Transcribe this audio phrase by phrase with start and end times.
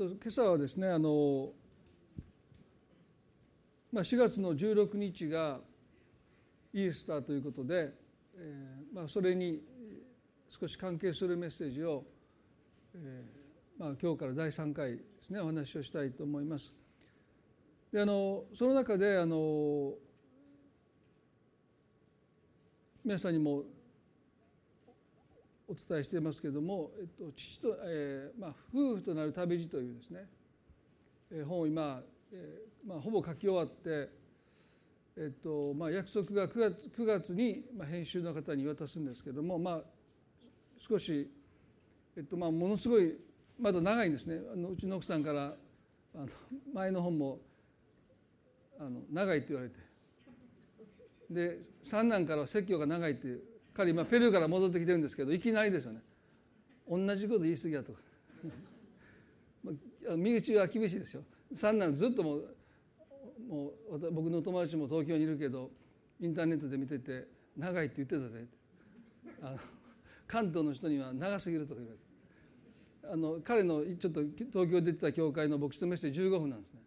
[0.00, 1.50] と今朝はですねあの、
[3.92, 5.58] まあ、4月の16日が
[6.72, 7.92] イースターということで、
[8.34, 9.60] えーまあ、それに
[10.48, 12.04] 少し関係するメッセージを、
[12.94, 16.72] えーまあ、今日から第3回ですねお話をしたいと思います。
[17.92, 19.92] であのその中であの
[23.04, 23.64] 皆さんにも
[25.70, 30.26] お伝えしていますけれども、えっと、父と、えーまあ、夫婦となる旅路というですね、
[31.30, 32.02] えー、本を今、
[32.32, 34.10] えーまあ、ほぼ書き終わって、
[35.16, 39.80] えっとまあ、約束が9月 ,9 月に、まあ、編集の方に渡すんですけども、まあ、
[40.76, 41.30] 少し、
[42.16, 43.14] えっとまあ、ものすごい
[43.56, 44.40] まだ長いんですね。
[44.52, 45.54] あのうちの奥さんから
[46.16, 46.26] あの
[46.74, 47.38] 前の本も
[48.80, 49.76] あの長いって言われて。
[51.30, 56.00] で三男からは説教が長いって彼今ペルーから戻ってきてるんですけどいきなりですよね。
[56.88, 57.94] 同じこと言い過ぎやと。
[60.16, 61.22] 身内は厳しいですよ。
[61.52, 62.56] 三男ずっともう
[63.48, 65.70] もう僕の友達も東京にいるけど
[66.20, 68.46] インターネットで見てて長いって言ってたで
[69.42, 69.58] あの
[70.26, 72.10] 関東の人には長すぎるとか言われて。
[73.12, 76.80] あの彼のちょっと東京出てた教会の牧師とメッセージ15分なんですね。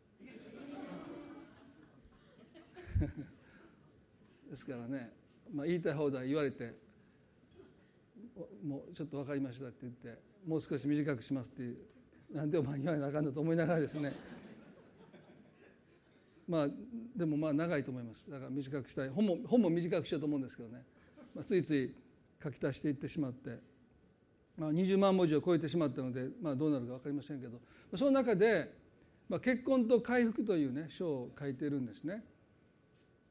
[4.49, 5.11] ですからね、
[5.51, 6.73] まあ、言いたい放題言われて
[8.63, 11.77] もうちょっと分かりましたって言ってもう少し短くしますっていう
[12.33, 14.13] なんでお前言わなあかんだと思いながらですね。
[16.47, 16.69] まあ
[17.15, 18.29] でもまあ長いと思います。
[18.29, 19.09] だから短くしたい。
[19.09, 20.83] 本も本も短くしようと思うんですけどね、
[21.35, 21.93] まあ、ついつい
[22.43, 23.59] 書き足していってしまって、
[24.57, 27.61] まあ、20万文字を超えてしまったので、まあ、どうなるか分かりませんけど。
[27.95, 28.73] その中で、
[29.29, 32.23] まあ、結婚と回復というね書を書いてるんですね。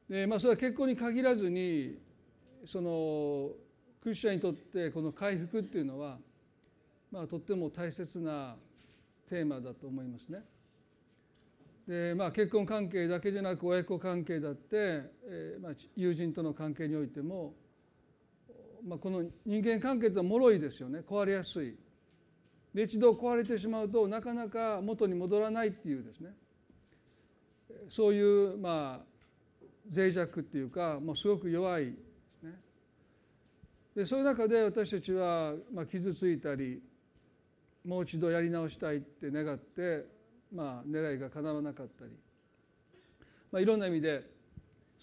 [0.09, 1.97] でまあ、それは結婚に限らずに
[2.65, 3.51] その
[4.01, 6.17] クリスチャンにとってこの回復っていうのは、
[7.09, 8.55] まあ、とっても大切な
[9.29, 10.43] テーマだと思いますね。
[11.87, 17.53] でまあ、結婚関係だけじゃなく親子関係だって、えーまあ、友人との関係においても、
[18.85, 21.75] まあ、この人間関係って脆いですよね壊れやすい。
[22.73, 26.29] で一度壊れてしまうとなかなか元に戻らないっていうですね
[27.89, 29.12] そういうまあ
[29.91, 31.91] 脆弱っていうかもうすごく弱いで
[32.39, 32.51] すね。
[33.95, 36.81] でそういう中で私たちはまあ傷ついたり
[37.85, 40.05] もう一度やり直したいって願って、
[40.53, 42.11] まあ、願いが叶わなかったり、
[43.51, 44.23] まあ、いろんな意味で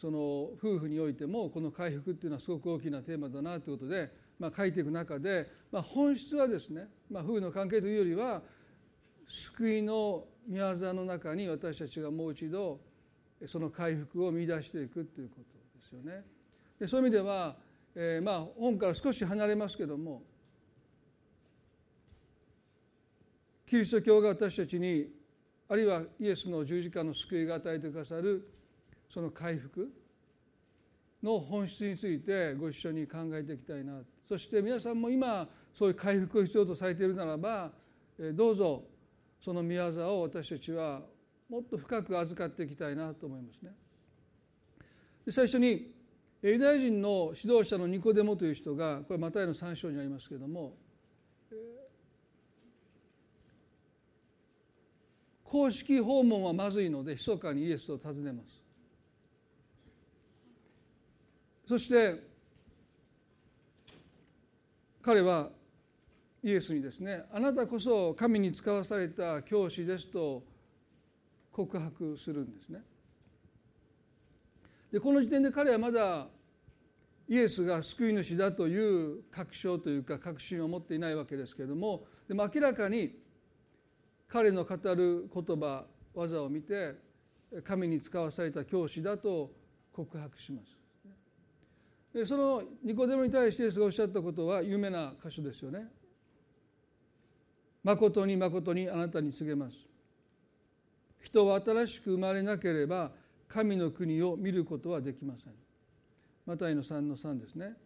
[0.01, 8.41] その夫婦においてもこの回復っていうのはすごく大きなテーマだなということで、まあ、書いていく中で、まあ、本質はですね、まあ、夫婦の関係というよりは
[9.29, 12.81] 救いの御業の中に私たちがもう一度
[13.47, 16.25] その回復を見出していくということですよね。
[16.79, 17.57] でそういう意味では、
[17.95, 20.23] えー、まあ本から少し離れますけども
[23.67, 25.09] キリスト教が私たちに
[25.69, 28.49] あるいはイエスの十字架の救いが与えてくださる
[29.09, 29.89] その回復
[31.23, 37.71] の本質についてご一緒に考えていきたいなそして皆さんも今そういう回復を必要とされているならば
[38.35, 38.83] どうぞ
[39.41, 39.87] その御業
[40.19, 41.03] を私たちは
[41.51, 43.73] もっと深く預かっていきたいなと思いますね。
[45.27, 45.93] で最初に
[46.43, 50.75] ユダヤ人の指導者のニコデモという人がこれマタイの3章にありますけれども
[55.45, 58.63] 公式訪問はまずいので密かにイエスを訪ねます。
[61.67, 62.23] そして
[65.03, 65.51] 彼は
[66.43, 70.45] イエスにですねあなたこそ神に使わされた教師ですと
[71.67, 72.81] 告白するんですね。
[74.93, 76.27] でこの時点で彼はまだ
[77.29, 83.15] イエスが救い主だという確証というか確信を持っていないわけですけれどもでも明らかに
[84.27, 85.85] 彼の語る言葉
[86.15, 86.95] 技を見て
[87.65, 89.53] 神に使わされた教師だと
[89.93, 90.77] 告白します。
[92.13, 95.87] でそのニコデモに対してイエスがおっしゃったことは有名な箇所ですよね。
[97.85, 99.90] 誠に誠にあなたに告げます。
[101.21, 103.11] 人は新しく生まれなければ
[103.49, 105.53] 神の国を見ることはできません。
[106.47, 107.77] マタイの3の3ですね。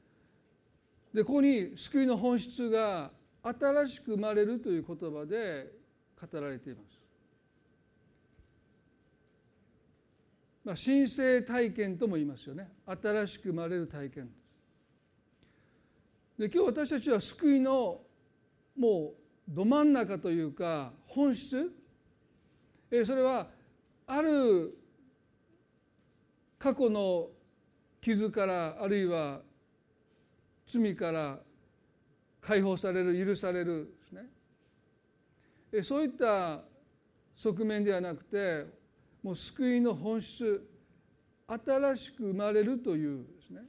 [1.13, 3.11] でここに救いの本質が
[3.43, 5.71] 新しく生まれるという言葉で
[6.21, 7.05] 語られています。
[10.65, 14.31] まあ、神聖体験とも言いますよね新しく生まれる体験
[16.39, 18.01] で今日私たちは救いの
[18.77, 21.71] もうど真ん中というか本質
[23.03, 23.49] それは
[24.07, 24.77] ある
[26.59, 27.29] 過去の
[28.01, 29.41] 傷からあるいは
[30.67, 31.39] 罪から
[32.41, 34.13] 解放される許されるです
[35.73, 36.61] ねそういった
[37.37, 38.67] 側面ではなくて
[39.23, 40.69] もう救いの本質
[41.47, 43.63] 新しく生まれるというですね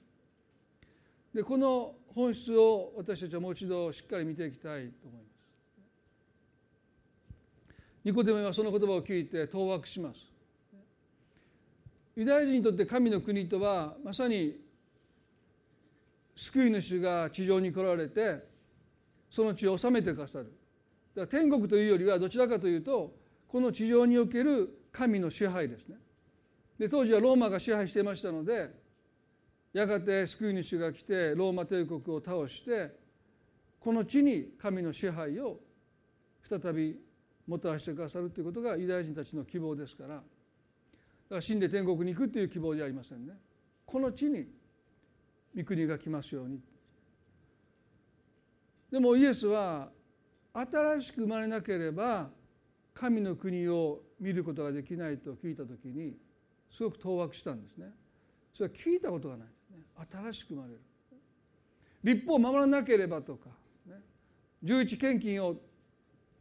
[1.34, 5.35] でこの本質を私たちはもう一度しっかり見ていきたいと思います。
[8.06, 10.20] ニコデモはその言葉を聞いて当惑します。
[12.16, 14.56] ユダヤ人にとって神の国とはまさに
[16.36, 18.44] 救い主が地上に来られて
[19.30, 20.46] その地を治めてくださる
[21.16, 23.14] だから天国というよりはどちらかというと
[23.48, 25.96] この地上における神の支配ですね
[26.80, 28.70] で当時はローマが支配していましたので
[29.74, 32.96] やがて救い主が来てローマ帝国を倒して
[33.80, 35.60] この地に神の支配を
[36.50, 36.98] 再び
[37.48, 40.16] もたらしてくださるということがユダヤ人たちの希望ですから。
[40.16, 40.26] だか
[41.30, 43.34] ら死んで天国に行くという希望じゃありませんね。
[43.86, 44.48] この地に
[45.56, 46.60] 御国が来ますように。
[48.92, 49.90] でもイエスは
[50.54, 52.30] 新しく生まれなければ
[52.94, 56.16] 神の国を見ることができないと聞いた時に
[56.72, 57.88] すごく当惑したんですね。
[58.54, 59.84] それは聞いたことがないですね。
[60.12, 60.80] 新しく生まれる。
[62.04, 63.50] 立法を守らなければとか、
[63.88, 63.96] ね、
[64.64, 65.56] 十一献金を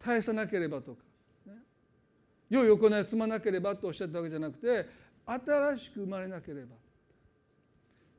[0.04, 0.98] 絶やさなければとか、
[1.46, 1.54] ね、
[2.50, 4.86] 良い行いを積まなければとおっしゃったわけじゃなくて
[5.26, 6.76] 新しく生まれなければ。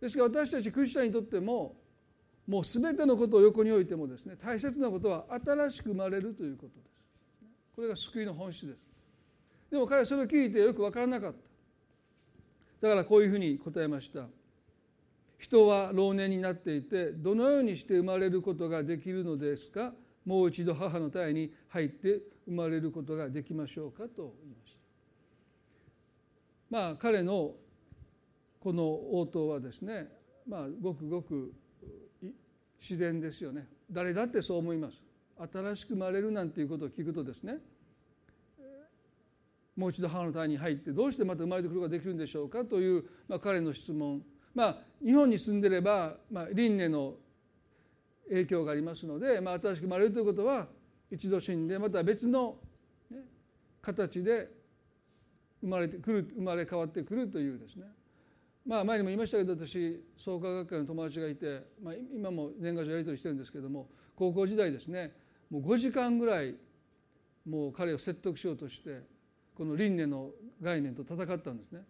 [0.02, 1.76] ですから私たちクリスチャンにとっても
[2.48, 6.96] もう全てのことを横に置いてもですね大切なことは新しく生まれるということです。
[7.76, 8.80] これが救いの本質です。
[9.70, 12.88] でも彼はそれを聞いてよく分からなかった。
[12.88, 14.28] だからこういうふうに答えました。
[15.38, 19.94] 人は老年になっていてどのようにして生まれることができるのですか？
[20.26, 24.80] もう一度母の体に入って生まれることができましょうかと言いました。
[26.70, 27.54] まあ彼の
[28.60, 30.08] この応答はですね
[30.48, 31.54] まあごくごく
[32.82, 33.68] 自然ですよね。
[33.92, 35.02] 誰だってそう思います。
[35.52, 37.58] 新しく生まれるなんていうことを聞くとですね
[39.76, 44.22] もう一度母の体に入ってどうしてまた生まれてくることができるんでしょうかという、まあ、彼の質問。
[44.54, 47.16] まあ日本に住んでれば、まあ、輪廻の
[48.30, 50.68] 影響がありますので、まあ、新しく生まれるということは
[51.12, 52.58] 一度死んでまた別の、
[53.12, 53.20] ね、
[53.82, 54.50] 形で
[55.62, 57.86] 生まれてくる生まれ変わってくるというですね
[58.66, 65.12] まあ前にも言いましたけど私創価学会の友達がいて、まあ、今も年賀状やり取りしてるんですけども高校時代ですね
[65.50, 66.56] もう5時間ぐらい
[67.48, 69.02] もう彼を説得しようとして
[69.56, 70.32] この輪廻の
[70.62, 71.82] 概念と戦ったんですね。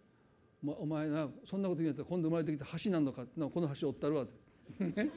[0.64, 5.10] お前なそんなこと言うんやったら今度生まれてきた橋なのかこの橋を追ったるわって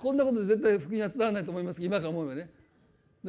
[0.00, 2.50] こんなことで絶対福音は伝わらないと思います今から思えばね。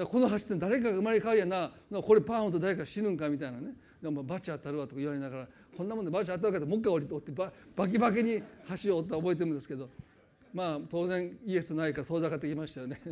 [0.05, 1.71] この橋って誰かが生まれ変わりやな。
[2.01, 3.73] これパーンと誰か死ぬんかみたいなね。
[4.01, 8.43] でもバチ当たるわとか言われながらこんなもんでバチ当たるかともう一回降りてってババキバキに
[8.83, 9.89] 橋を折った覚えてるんですけど。
[10.53, 13.01] まあ当然イエスないから遠ざかってきましたよね。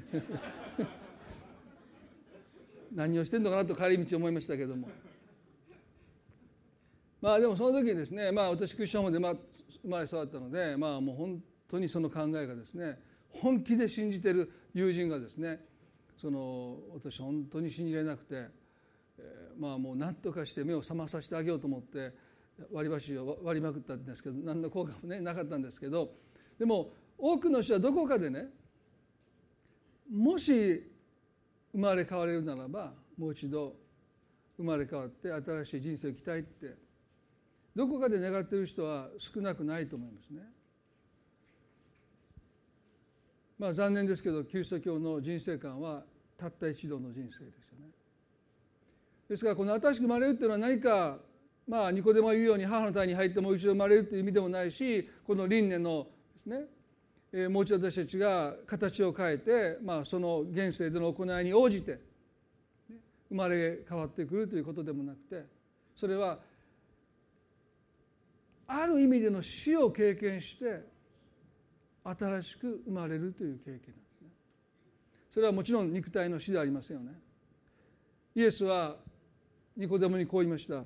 [2.93, 4.87] 何をしてんのかなと帰り道思いましたけども。
[7.21, 9.35] まあでもその時にですねまあ私クリスチャンホームでまあ
[9.81, 12.99] 生まれ育ったのでまあもう本当にその考えがですね
[13.41, 15.59] 本気で信じてる友人がですね
[16.17, 18.47] その私本当に信じられなくて、
[19.17, 22.11] えー、まあもう何とかして目を覚まさせてあげようと思って
[22.71, 26.11] 割り箸を割りまくったんですけど何の効果もねなかったんですけど
[26.57, 28.47] でも多くの人はどこかでね
[30.11, 30.83] もし
[31.73, 33.75] 生まれ変われるならばもう一度
[34.57, 36.75] 生まれ変わって新しい人生を生きたいって
[37.75, 40.41] どこかで願っている人は少なくないと思いますね。
[43.57, 46.03] まあ残念ですけどキリスト教の人生観は
[46.37, 47.45] たった一度の人生ですよ
[47.79, 47.87] ね。
[49.29, 51.17] ですからこの新しく生まれるっていうのは何か
[51.67, 56.65] まあニコデモが言うように母の体に入ってもう一度生まれるという意味でもないしこの輪廻のですね
[57.37, 61.99] えもう一度私たちが形を変えて、まあ、その現世での行いに応じて
[63.29, 65.43] 生まれ変わってくるということでもなくて
[65.97, 66.39] それは
[68.67, 70.81] ある意味での死を経験して
[72.05, 73.83] 新しく生まれるという経験なんで
[74.17, 74.27] すね。
[75.33, 77.13] それはもちろん肉体の死ではありませんよね。
[78.35, 78.95] イエスは
[79.75, 80.83] ニコデモにこう言いました。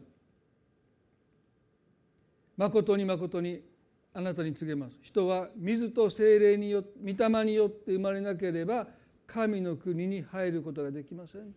[2.59, 3.61] 誠に誠に
[4.13, 8.85] あなたに告げます人は水と精霊によって御霊によって生まれなければ
[9.25, 11.53] 神の国に入ることができません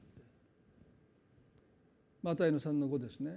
[2.22, 3.32] マタイの3の5ですね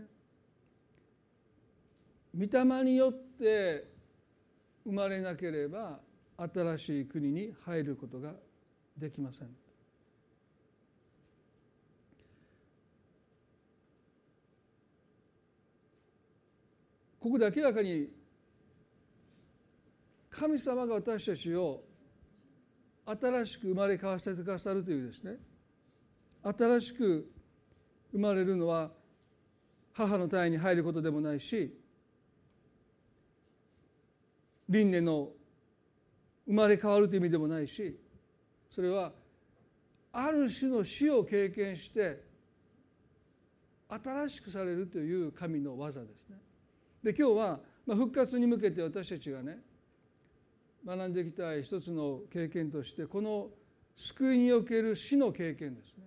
[2.37, 3.87] 御霊によって
[4.85, 5.97] 生まれなければ
[6.37, 8.33] 新しい国に入ることが
[8.97, 9.47] できません。
[17.19, 18.07] ここで明らかに
[20.29, 21.81] 神様が私たちを
[23.05, 25.37] 新しく生まれ変わせてくださるというですね。
[26.43, 27.31] 新しく
[28.11, 28.91] 生まれるのは
[29.93, 31.73] 母の体に入ることでもないし
[34.69, 35.29] 輪廻の
[36.45, 37.97] 生まれ変わるという意味でもないし
[38.69, 39.11] それは
[40.11, 42.23] ある種の死を経験して
[43.89, 46.37] 新しくされるという神の技ですね。
[47.03, 49.59] で今日は復活に向けて私たちがね
[50.85, 53.49] 学んでいきたい一つの経験としてこの
[53.95, 56.05] 救いにおける死の経験ですね。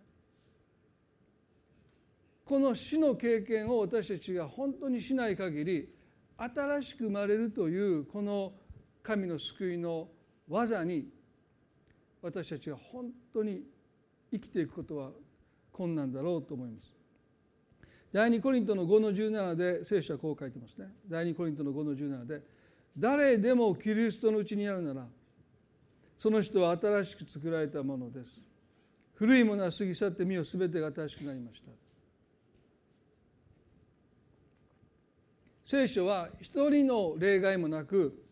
[2.45, 5.89] この死の経験を私たちが本当にしない限り
[6.39, 8.55] 新しく生まれるというこの
[9.03, 10.09] 神の救いの
[10.49, 11.09] 技に
[12.23, 13.63] 私たちが本当に
[14.31, 15.11] 生きていくことは
[15.73, 16.95] 困難だろうと思います。
[18.13, 20.89] 第2コリントの5の17で聖書はこう書いてますね。
[21.09, 22.43] 第2コリントの5の17で
[22.97, 25.07] 誰でもキリストのうちにあるなら
[26.19, 28.41] その人は新しく作られたものです。
[29.15, 31.71] 古いものは過ぎ去って身を全てが新しくなりました。
[35.65, 38.28] 聖書は一人の例外もなく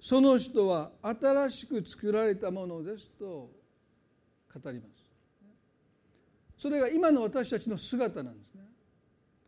[0.00, 3.50] その人は新しく作られたものですと
[4.54, 5.08] 語ります。
[6.56, 8.62] それが今の私たちの姿なんですね。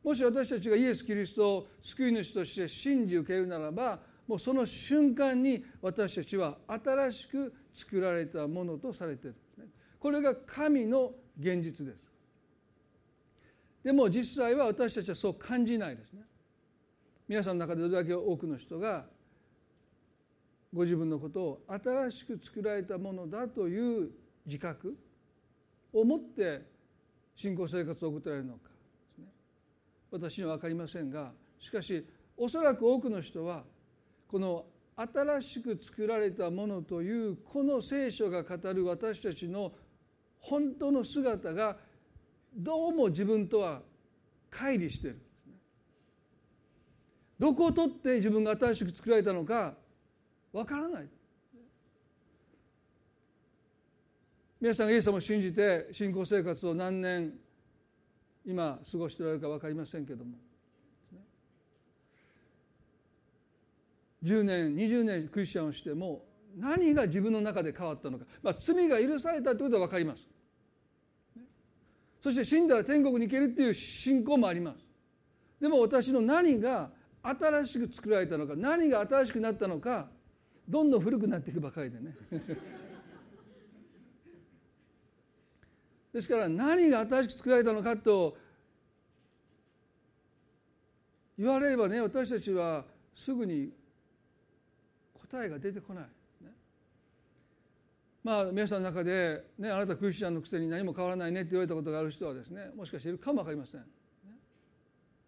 [0.02, 9.34] もし私たちがイエス・キリストを救い主として信じ受けるならばもうその瞬間に私たちは新しく作られたものとされてる。
[9.98, 11.98] これが神の現実です。
[13.82, 16.22] でも実際は私たちはそう感じないですね。
[17.28, 19.04] 皆さんの中でどれだけ多くの人が
[20.72, 24.10] ご自分のことを新しく作られたものだという
[24.46, 24.96] 自覚
[25.92, 26.62] を持って
[27.34, 28.70] 信仰生活を送ってられるのか
[30.10, 33.64] 私には分かりませんがしかしおそらく多くの人は
[34.28, 34.64] この
[34.96, 39.72] 新しく作られたものというこの聖書が語る私たちの
[40.38, 41.76] 本当の姿が
[42.54, 43.80] どうも自分とは
[44.50, 45.20] 乖離している。
[47.38, 49.74] どこを取って自分が新しく作られたのか
[50.52, 51.08] わからない。
[54.60, 57.32] 皆さんがイエス様を信じて信仰生活を何年
[58.44, 60.32] 今過ごしておられるか分かりませんけども。
[64.22, 66.26] 10年20年クリスチャンをしても
[66.58, 70.22] 何が自分の中で変わったのか、まあ、罪が許されたということは分かります。
[72.20, 74.78] そして死んだら天国に行けるっていう信仰もあります。
[75.58, 76.90] でも私の何が
[77.22, 80.08] 新しく作られたのか何が新しくなったのか
[80.70, 82.14] どんどん古くなっていくばかりでね。
[86.12, 88.36] ですから何が新しく作られたのかと
[91.38, 92.84] 言われればね私たちは
[93.14, 93.72] すぐに
[95.14, 96.08] 答えが出てこない
[98.22, 103.84] まあ皆さんの中で、ね、あなたクリスチャンのくせに何も変わらないねって言われたことがある人はですねもしかしているかも分かりません。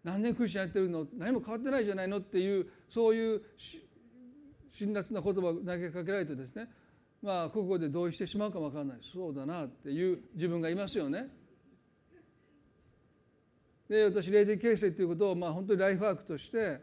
[0.03, 1.07] 何年クリスチャンやってるの？
[1.17, 2.19] 何も変わってないじゃないの？
[2.19, 3.41] っていうそういう
[4.73, 6.67] 辛辣な言葉を投げかけられてですね
[7.21, 8.97] まあここで同意してしまうかも分からない。
[9.01, 11.29] そうだなっていう自分がいますよね。
[13.87, 16.81] で私霊的形成ということをまあ本当にライフワークとして、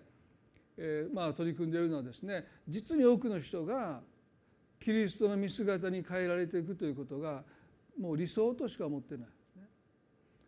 [0.78, 4.00] えー、まあ取り組んでいるのはですね実に多くの人が
[4.82, 7.42] キリストの見姿に変えられていくということが
[7.99, 9.26] もう理想としか思ってない、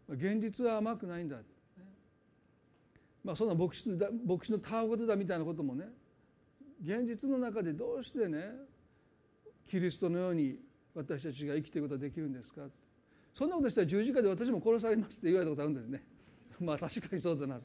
[0.08, 1.36] 現実は甘くないんだ、
[3.22, 3.86] まあ、そんな牧師
[4.26, 5.86] 牧師のたわごとだみたいなこともね
[6.84, 8.50] 現実の中でどうしてね
[9.68, 10.58] キリストのように
[10.94, 12.62] 私たちが生きていくことができるんですか？
[13.34, 16.04] そんなことしたら十字架で私も殺されますって言われたことあるんですね。
[16.60, 17.60] まあ確かにそうだな、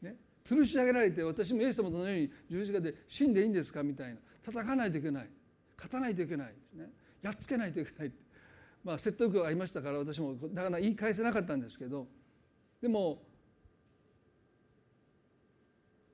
[0.00, 4.20] ね、吊るし上げられて私もイエス様とのように十字架で死んでいいんですかみたいな。
[4.42, 5.28] 叩かないといけない。
[5.76, 6.90] 勝たないといけないですね。
[7.20, 8.12] やっつけないといけない
[8.84, 12.08] まあ説得がありましたから私もなかなか言い返せなかったんですけど。
[12.80, 13.22] でも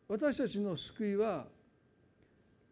[0.09, 1.47] 私たちの救いは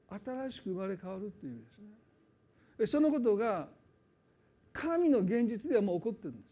[0.09, 2.87] 新しく生まれ変わるっていう意味ですね。
[2.87, 3.69] そのことが
[4.73, 6.47] 神の現実ではもう起こってるんです。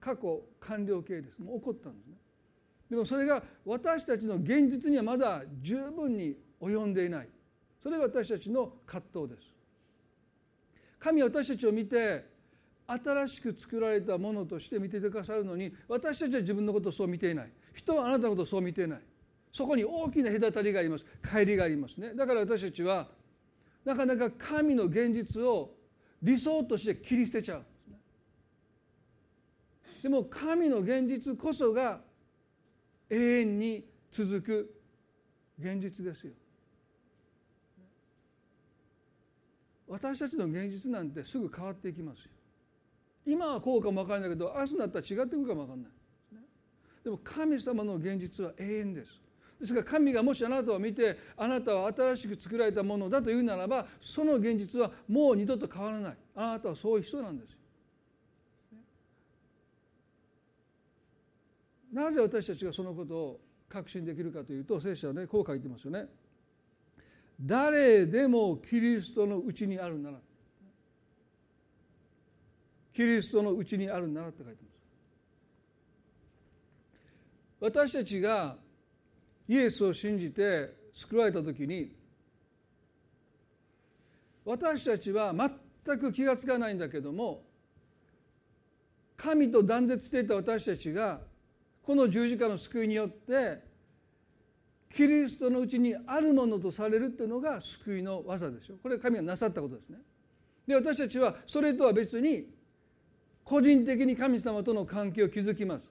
[0.00, 1.38] 過去完了形です。
[1.40, 2.14] もう起こったんですね。
[2.90, 7.28] でもそれが私たちの現実にはまだ十分に及んでいない。
[7.82, 9.54] それが私たちの葛藤です。
[10.98, 12.26] 神は私たちを見て
[12.86, 17.52] 新しく作られたものとして見てくださるのに私たちは自分のことをそう見ていない。
[17.74, 19.00] 人はあなたのことをそう見ていない。
[19.52, 21.04] そこに大きな隔たりがあります。
[21.22, 22.14] 乖離がありますね。
[22.14, 23.08] だから私たちは
[23.84, 25.74] なかなか神の現実を
[26.22, 27.64] 理想として切り捨てちゃう。
[30.02, 32.00] でも神の現実こそが
[33.10, 34.74] 永遠に続く
[35.58, 36.32] 現実ですよ。
[39.88, 42.30] 私たちの現実なんてすぐ変わっていきますよ。
[43.26, 45.90] 今はこうかも分からないけど明日になったら違ってくるかも分からない。
[47.02, 49.27] でも神様の現実は永遠です。
[49.60, 56.16] ですから神がもしあなたを見てあなたは新しく作られたものだというならばその現実はもう二度と変わらない。
[56.36, 57.58] あなたはそういう人なんですよ。
[61.92, 66.06] なぜ私たちがそのことを確信できるかというと聖書はねこう書いてますよね。
[67.40, 70.18] 誰でもキリストのうちにあるなら。
[72.92, 74.78] キリストのうちにあるならって書いてます。
[77.60, 78.56] 私たちが
[79.48, 81.96] イエスを信じて救われた時に
[84.44, 87.42] 私たちは全く気が付かないんだけども
[89.16, 91.20] 神と断絶していた私たちが
[91.82, 93.66] この十字架の救いによって
[94.94, 99.98] キリストのうちにあるものとされるっていうのが救いの技ですよこれは神がなさったことですね。
[100.66, 102.46] で私たちはそれとは別に
[103.44, 105.90] 個人的に神様との関係を築きます。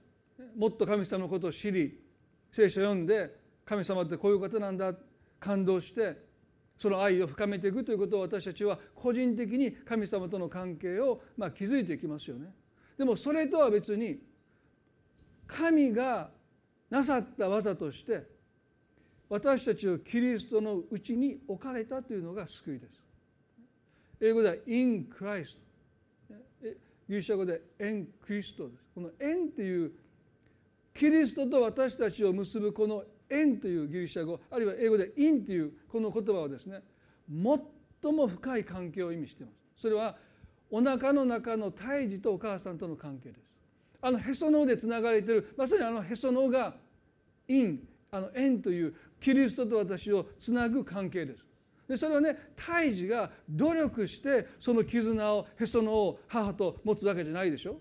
[0.56, 2.00] もっと神様のことを知り
[2.52, 4.93] 聖書を読んで神様ってこういう方なんだ
[5.39, 6.25] 感動して
[6.77, 12.53] その愛を深めていくということを私たちは個人的に神様との関係をまあ築いていきますよね。
[12.97, 14.19] でもそれとは別に
[15.45, 16.29] 神が
[16.89, 18.24] なさった技として
[19.27, 23.01] 私たちをキリストのうちに置かれたというのが救いです。
[24.21, 25.57] 英語では in Christ
[27.09, 29.91] ギリシャ語で「エン・クリスト」ですこの「エン」っていう
[30.93, 36.81] キリストと私たちを結ぶこの「エン」というギリシャ語あるいは英語で「イン」というこの言葉はですね
[38.01, 39.81] 最も深い関係を意味しています。
[39.81, 40.17] それは
[40.69, 43.41] お腹の中の胎児とお母さんとの関係です。
[44.01, 46.75] あのへその緒でつながれているまさにあのへその緒が
[47.48, 51.45] 「イン」あの「エン」というキリストと私をつなぐ関係です。
[51.88, 57.80] でそれはね胎児が努力してその絆をへその緒を母と持つわけじゃないでしょ。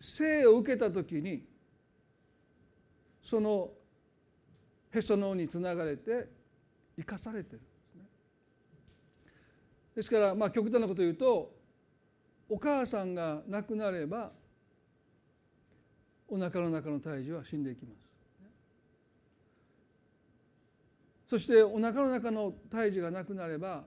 [0.00, 1.44] 生を受けた時に
[3.22, 3.70] その
[4.92, 6.28] へその緒につながれて
[6.96, 7.60] 生かされてる
[9.94, 11.52] ですからまあ極端なことを言うと
[12.48, 14.30] お母さんが亡くなれば
[16.28, 18.08] おなかの中の胎児は死んでいきます
[21.28, 23.84] そしておなかの中の胎児がなくなれば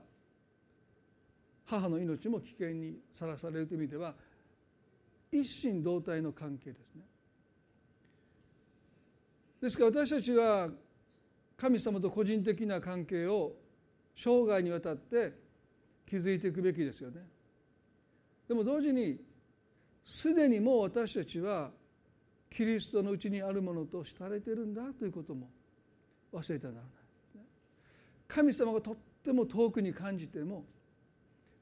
[1.66, 4.14] 母の命も危険にさらされるという意味では
[5.32, 7.02] 一心同体の関係ですね。
[9.62, 10.68] ですから私たちは
[11.56, 13.52] 神様と個人的な関係を
[14.16, 15.32] 生涯にわたって
[16.10, 17.20] 築いていくべきですよね。
[18.48, 19.20] でも同時に
[20.04, 21.70] すでにもう私たちは
[22.50, 25.48] キリストのうちにあるものと慕われているんだということも
[26.32, 26.92] 忘れてはならない。
[28.26, 30.64] 神様がとっても遠くに感じても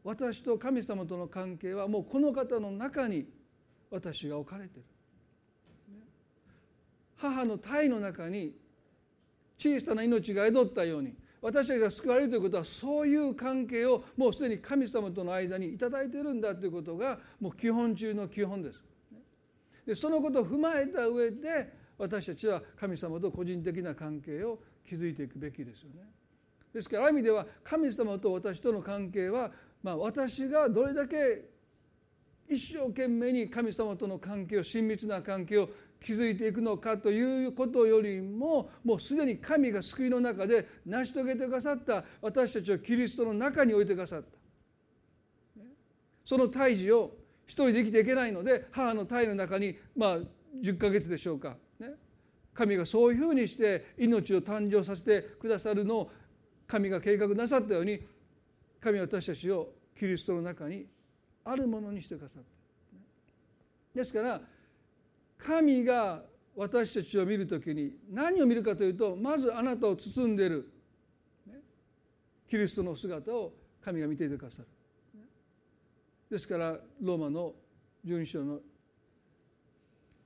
[0.05, 3.27] 私と神様との関係はもうこの方の中に
[3.91, 4.85] 私が置かれている
[7.21, 8.53] 母の体の中に
[9.59, 18.81] 小さな命が宿ったように私たちが救われるということはそういう関係をもうすでに神様との間に頂いてるんだということがもう基本中の基本です。
[19.87, 26.03] でそのことを踏まえた上で私たちは神様と個人的な関係を築いていくべきですよね。
[26.73, 29.51] ですからある意味では神様と私との関係は、
[29.83, 31.51] まあ、私がどれだけ
[32.49, 35.69] 一生懸命に神様との関係を親密な関係を
[36.05, 44.41] 築いていくのかということよりももうすでに神が救いの中で成し遂げてくださった私たちをキリストの中に置いてくださった。
[46.25, 50.19] その胎児を一人で生きていけないので母の胎の中にまあ
[50.63, 51.89] 10ヶ月でしょうか、ね、
[52.55, 56.11] 神がそういうふうにして命を誕生させてくださるのを
[56.69, 58.01] 神が計画なさったように
[58.81, 60.87] 神は私たちをキリストの中に
[61.45, 62.49] あるものにしてくださった。
[63.93, 64.41] ですから
[65.45, 66.23] 神が
[66.55, 70.71] 私たちを見る時に何を見るかというとまずあなたを包んでいる
[72.49, 74.69] キリストの姿を神が見ていてくださる。
[76.31, 77.55] ですからローマの
[78.07, 78.61] 12章の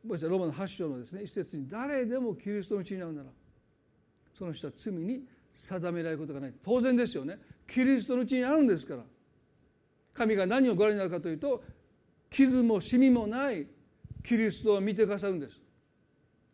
[0.07, 3.29] ローマの8章のですね一節に誰でもキリストのうちになるなら
[4.37, 5.22] その人は罪に
[5.53, 6.55] 定められることがない。
[6.64, 7.38] 当然ですよね。
[7.68, 9.03] キリストのうちにあるんですから。
[10.12, 11.62] 神が何をご覧になるかというと
[12.31, 13.66] 傷もシミもない
[14.25, 15.61] キリストを見てくださるんです。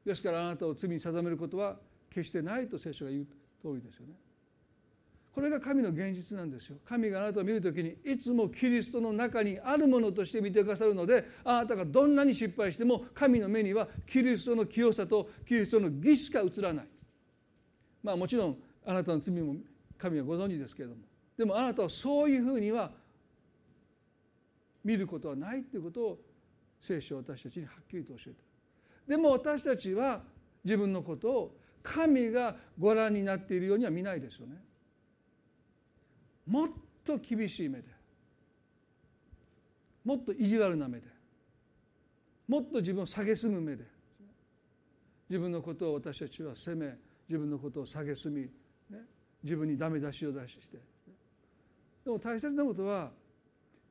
[0.04, 1.76] ですからあなたを罪に定めることは
[2.10, 3.26] 決してないと聖書が言う
[3.62, 4.14] 通りですよね。
[5.32, 6.76] これが神の現実なんですよ。
[6.84, 16.88] 神があなたを見るときにいつもキリストの中にあるものとして見てくださるのであなたがどんなに失敗しても神の目にはキリストの清さとキリストの義しか映らない。
[18.02, 19.54] まあもちろんあなたの罪も
[19.96, 21.02] 神はご存知ですけれども。
[21.36, 22.90] でもあなたはそういうふうには
[24.84, 26.18] 見ることはないということを
[26.80, 28.36] 聖書は私たちにはっきりと教えて。
[29.06, 30.22] でも私たちは
[30.64, 34.56] 自分のことを神がご覧になっているようには見ないですよね。
[36.46, 36.68] もっ
[37.04, 37.88] と厳しい目で。
[40.04, 41.06] もっと意地悪な目で。
[42.48, 43.84] もっと自分を蔑む目で。
[45.28, 48.50] 自分のことを私たちは責め自分のことを蔑み、
[49.42, 50.78] 自分にダメ出しを出して。
[52.04, 53.12] でも大切なことは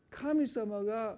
[0.09, 1.17] 神様が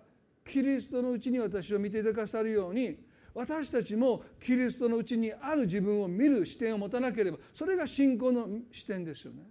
[0.51, 2.97] キリストのうちに私を見ていただかさるように
[3.33, 9.43] 私たちもキリストのうちにある自分を見る視点を持たなければそれが信仰の視点ですよね。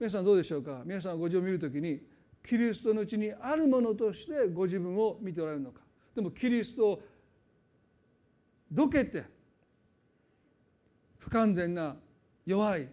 [0.00, 0.82] 皆さんどうでしょうか？
[0.86, 2.00] 皆さんはご自分を見るときに
[2.46, 5.80] キリストのうちにあるものとしてご自分を見ておられるのか？
[6.14, 7.02] でもキリストを
[8.72, 9.24] どけて
[11.18, 11.96] 不完全な
[12.46, 12.88] 弱い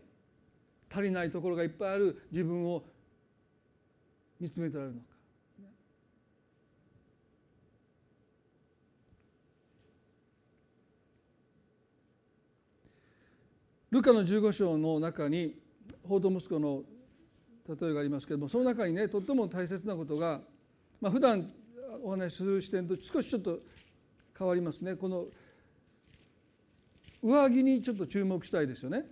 [0.93, 2.83] 足りないところがいっぱいある自分を
[4.39, 5.10] 見つめておられるのか？
[13.91, 15.53] ルカの15章の中に
[16.07, 16.83] 法と息子の
[17.67, 20.39] 例えがありますけれどもその中にねとっても大切なことが、
[21.01, 21.51] まあ普段
[22.01, 23.59] お話しする視点と少しちょっと
[24.37, 24.95] 変わりますね。
[24.95, 25.25] この
[27.21, 29.05] 上着にちょっと注目したいですよね。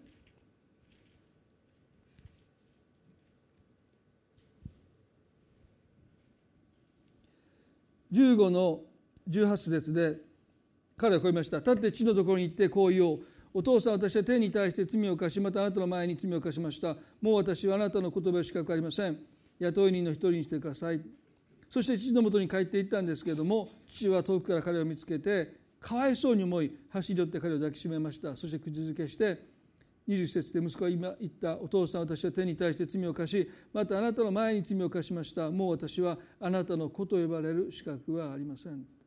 [8.11, 8.79] 15の
[9.29, 10.15] 18節で
[10.95, 13.25] 彼はこう言いました「立って地のところに行ってこう言おう。
[13.53, 16.95] お父さん私は天に対して罪を犯しまたあなたの前に罪を犯しました。
[17.21, 19.17] もう私はあなたの言葉しかありません。
[19.59, 21.01] 雇い人の一人にしてください。
[21.69, 28.35] そして父のもとに帰っていったんですけれども父は遠くから彼を見つけてかわいそうに思い走り寄って彼を抱きしめました。
[28.35, 29.37] そして口づけして
[30.07, 35.49] 20節で息子は今言ったお父さん私は天に対して罪を犯しまたあなたの前に罪を犯しました。
[35.51, 38.98] もう私はあなたの子と呼ばれる資格はありません。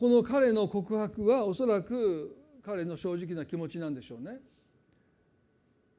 [0.00, 2.34] この彼の告白はおそらく
[2.64, 4.38] 彼の正直な気持ちなんでしょうね。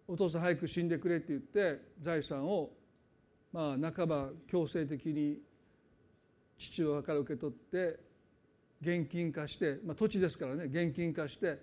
[0.07, 2.71] お父さん早く死んでくれって言って財産を
[3.53, 5.37] まあ半ば強制的に
[6.57, 7.99] 父親から受け取って
[8.81, 11.59] 現金化して、まあ、土地ですからね現金化して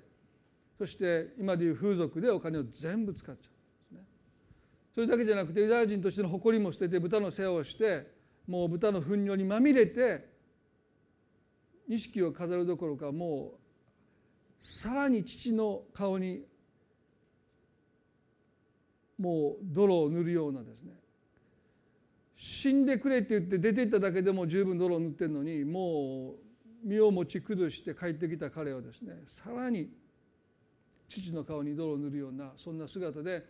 [0.78, 3.48] そして今でいう風俗でお金を全部使っちゃうんで
[3.88, 3.98] すね。
[4.94, 8.06] それだけじゃなくてユダヤ人としての誇りも捨てて豚の世話をして
[8.46, 10.37] もう豚の糞尿にまみれて
[11.88, 13.58] 錦を飾るどころかもう
[14.60, 16.42] さらに父の顔に
[19.18, 20.92] もう泥を塗るようなですね。
[22.36, 26.34] 死んでくれって言って出ていっただけでも十分泥を塗ってるのにも
[26.84, 29.90] う身を持ち崩して帰ってきた彼はですねさらに
[31.08, 33.44] 父の顔に泥を塗るようなそんな姿で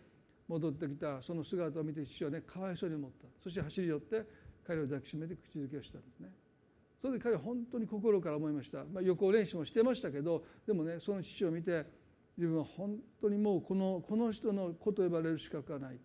[0.49, 1.21] 戻ってきた。
[1.21, 3.27] その姿を見て父はねかわいそうに思った。
[3.43, 4.25] そして走り寄って
[4.67, 6.31] 彼を抱きしめて口づけをしたんですね。
[7.01, 11.87] それで彼は本当に心から思いました、まあ、予行練習もしてましたけどでもねその父を見て
[12.37, 15.99] 自分は本当にもうこのこの人の子と呼ばれる資格がない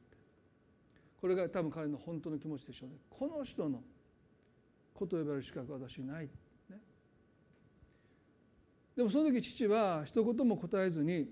[1.23, 2.95] これが多分彼の本当の気持ちでしょうね。
[3.09, 3.81] この人の
[4.93, 6.25] 子と呼ばれる資格は私ない、
[6.69, 6.77] ね、
[8.97, 11.29] でもその時父は一言も答えずに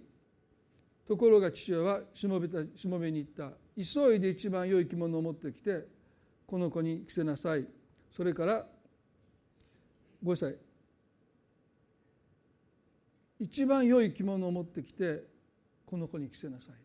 [1.06, 3.52] ところが父親はしもべたしもべに行った。
[3.76, 5.86] 急いで一番良い着物を持ってきて
[6.48, 7.68] この子に着せなさい。
[8.12, 8.66] それから
[10.24, 10.56] ごめんなさい。
[13.40, 15.24] 一番良い着物を持ってきて
[15.88, 16.76] この子に着せなさい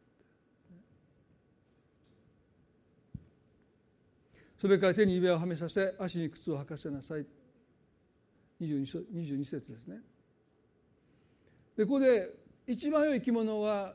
[4.58, 7.26] それから手に指輪をはめさせ足に靴を履かせなさい。
[8.58, 9.98] 22, 22節ですね。
[11.76, 12.30] でここで
[12.66, 13.94] 一番良い着物は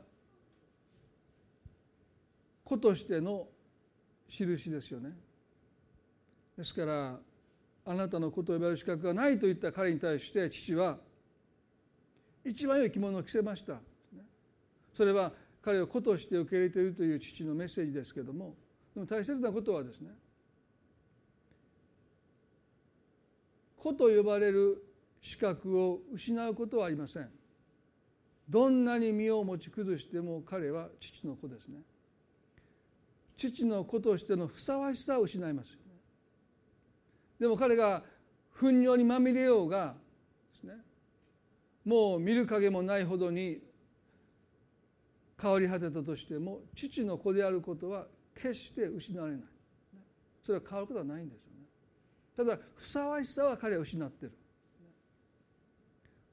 [2.64, 3.48] 子としての
[4.30, 5.18] 印ですよね。
[6.56, 7.20] ですから
[7.86, 10.98] あなたの子と呼ばれる資格がないと言った彼に対して父は
[12.46, 13.80] 一番良い着物を着せました。
[14.94, 18.56] それは彼を子として受け入れているという父のメッセージですけれども
[18.94, 20.10] でも大切なことはですね
[23.78, 24.84] 子と呼ばれる
[25.22, 27.30] 資格を失うことはありません。
[28.50, 31.80] どんなに身を持ち崩しても彼は父の子ですね。
[33.38, 35.78] 父の子としてのふさわしさを失います。
[37.42, 38.04] でも彼が
[38.54, 39.96] 糞尿にまみれようが
[40.54, 40.76] ですね
[41.84, 43.58] もう見る影もないほどに
[45.42, 49.42] 変わり果てたとしても父の子であることは決して失われない。
[50.46, 51.66] それは変わることはないんですよね。
[52.38, 54.32] ただふさわしさは彼は失ってる。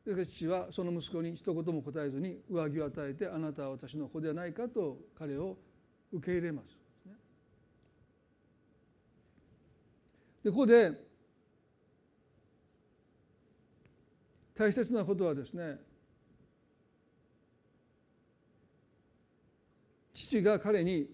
[0.04, 5.56] ですから父はその息子に一言も答えずに上着を与えてあなたは私の子ではないかと彼を
[6.12, 6.77] 受け入れます。
[10.42, 10.92] でここで
[14.54, 15.78] 大切なことはですね
[20.14, 21.06] 父が彼に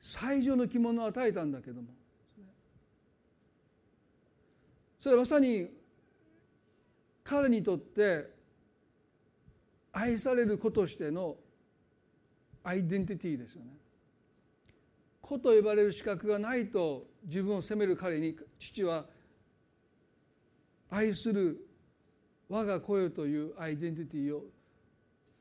[0.00, 1.88] 最上の着物を与えたんだけども
[5.00, 5.68] それはまさに
[7.24, 8.30] 彼にとって
[9.92, 11.36] 愛される子としての
[12.64, 13.70] アイデンティティですよね。
[15.20, 19.06] 子と呼ばれる資格がないと自分を責める彼に父は
[20.90, 21.66] 愛する
[22.48, 24.42] 我が子よというアイデンティティを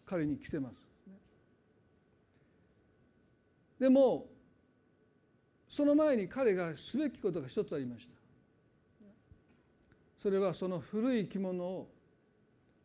[0.06, 0.76] 彼に着せます。
[3.80, 4.26] でも
[5.70, 8.14] その前に彼がすべきことが一つありました。
[10.22, 11.88] それはその古い着物を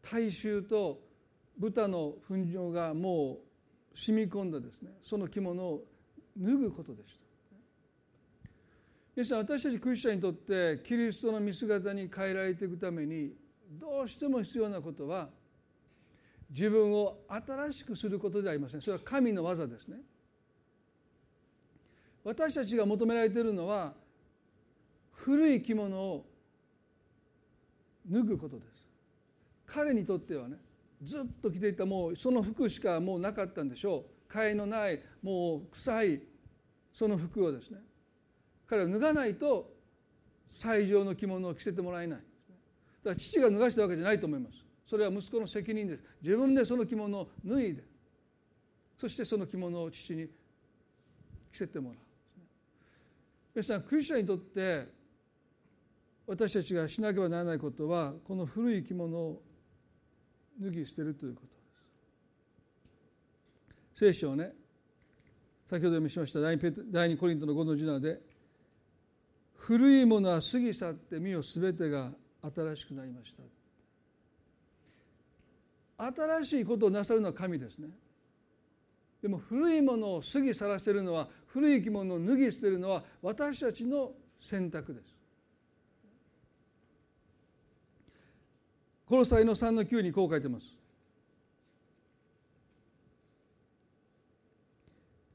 [0.02, 1.00] 大衆と
[1.58, 3.38] 豚の糞尿がも
[3.94, 5.84] う染み込んだですねその着物を
[6.36, 7.22] 脱ぐことでした。
[9.14, 13.34] 皆さん私たちクリスチャンにとってキリストの見姿に変えられていくために
[13.78, 15.28] どうしても必要なことは
[16.48, 18.80] 自分を新しくすることではありません。
[18.80, 19.98] それは神の技ですね。
[22.24, 23.92] 私たちが求められているのは
[25.12, 26.24] 古い着物を
[28.10, 28.88] 脱ぐことです。
[29.66, 30.56] 彼にとってはね
[31.02, 34.21] ずっと着ていたもうその服しかもうなかったんでしょう。
[34.32, 36.20] 替えのないもう臭い
[36.92, 37.78] その服をですね
[38.66, 39.70] 彼は脱がないと
[40.48, 42.18] 最上の着物を着せてもらえない。
[42.18, 44.64] だから父が脱がしたわけじゃないと思います。
[44.86, 46.02] それは息子の責任です。
[46.22, 47.82] 自分でその着物を脱いで
[48.98, 50.26] そしてその着物を父に
[51.50, 51.98] 着せてもらう。
[53.54, 54.86] 皆さんクリスチャンにとって
[56.26, 59.42] 私たちがしなければならないことはこの古い着物を
[60.60, 61.61] 脱ぎ捨てるということ。
[63.94, 64.52] 聖書をね
[65.66, 68.20] 先ほど読みしました第二コリントの5の17で
[69.62, 72.10] 古いものは過ぎ去って身をすべてが
[72.42, 73.42] 新しくなりました。
[76.04, 77.88] 新しいことをなさるのは神ですね。
[79.22, 85.14] でも古いものを過ぎ去らせるのは古い着物を脱ぎ捨てるのは私たちの選択です。
[89.06, 90.81] この際の3の9にこう書いてます。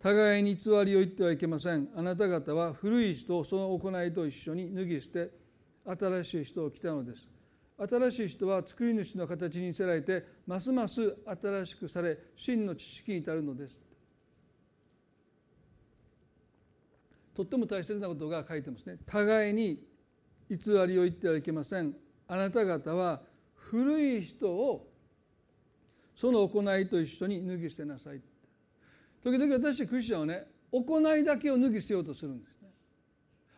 [0.08, 1.90] 互いに偽りを言ってはいけません。
[1.94, 5.32] あなた方は古い人をその行いと一緒に脱ぎ捨て
[5.86, 7.30] 新しい人を来たのです。
[7.78, 13.82] 新しい人は作り主の形にせられてますます新しくされ真の知識に至るのです。
[17.36, 18.96] とっても大切なことが書いてますね。
[19.06, 19.86] 互いに
[20.50, 21.94] 偽りを言ってはいけません。
[22.30, 23.22] あなた方は
[23.56, 24.90] 古い人を
[26.16, 28.22] その行いと一緒に脱ぎ捨てなさい。
[29.32, 32.70] 時々私クリスチャンはね行いだけを脱ぎ捨てようとするんですね。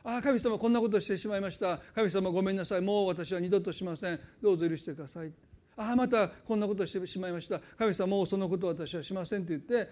[0.04, 1.80] ああ神様こんなことしてしまいました。
[1.94, 2.82] 神様ごめんなさい。
[2.82, 4.20] もう私は二度としません。
[4.42, 5.32] どうぞ許してください。
[5.78, 7.60] ああまたこんなことしてしまいました。
[7.78, 9.92] 神様もうそのこと私はしませんって言って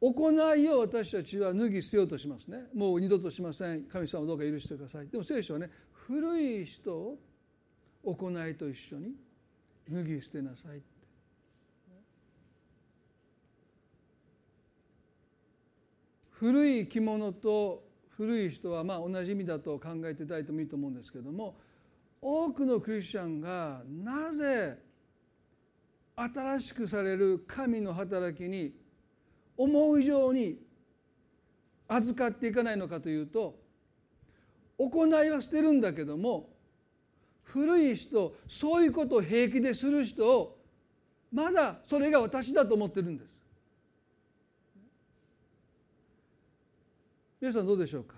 [0.00, 2.64] 行いを私たちは脱ぎ捨てようとしますね。
[2.74, 3.84] もう二度としません。
[3.84, 5.08] 神様どうか許してください。
[5.08, 7.18] でも聖書はね古い人を
[8.04, 9.14] 行いと一緒に
[9.88, 10.82] 脱ぎ捨てなさい。
[16.40, 17.84] 古い着物と
[18.16, 21.58] 古い人はまあ同じ意味だと考えていただいてもいいと思うんですけども
[22.22, 24.78] 多くのクリスチャンがなぜ
[26.16, 28.72] 新しくされる神の働きに
[29.58, 30.56] 思う以上に
[31.88, 33.56] 預かっていかないのかというと
[34.78, 36.48] 行いは捨てるんだけども
[37.42, 40.58] 古い人そういうことを平気でする人を
[41.30, 43.39] まだそれが私だと思ってるんです。
[47.40, 48.16] 皆さんどうでしょうか？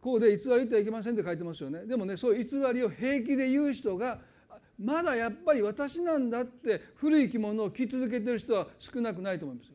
[0.00, 1.86] ここで偽りってはいけませんって書いてますよね。
[1.86, 4.18] でもねそういう偽りを平気で言う人が
[4.78, 9.74] まだやっぱり私なんだって古い着物を着続けてる人は少なくないと思いますよ。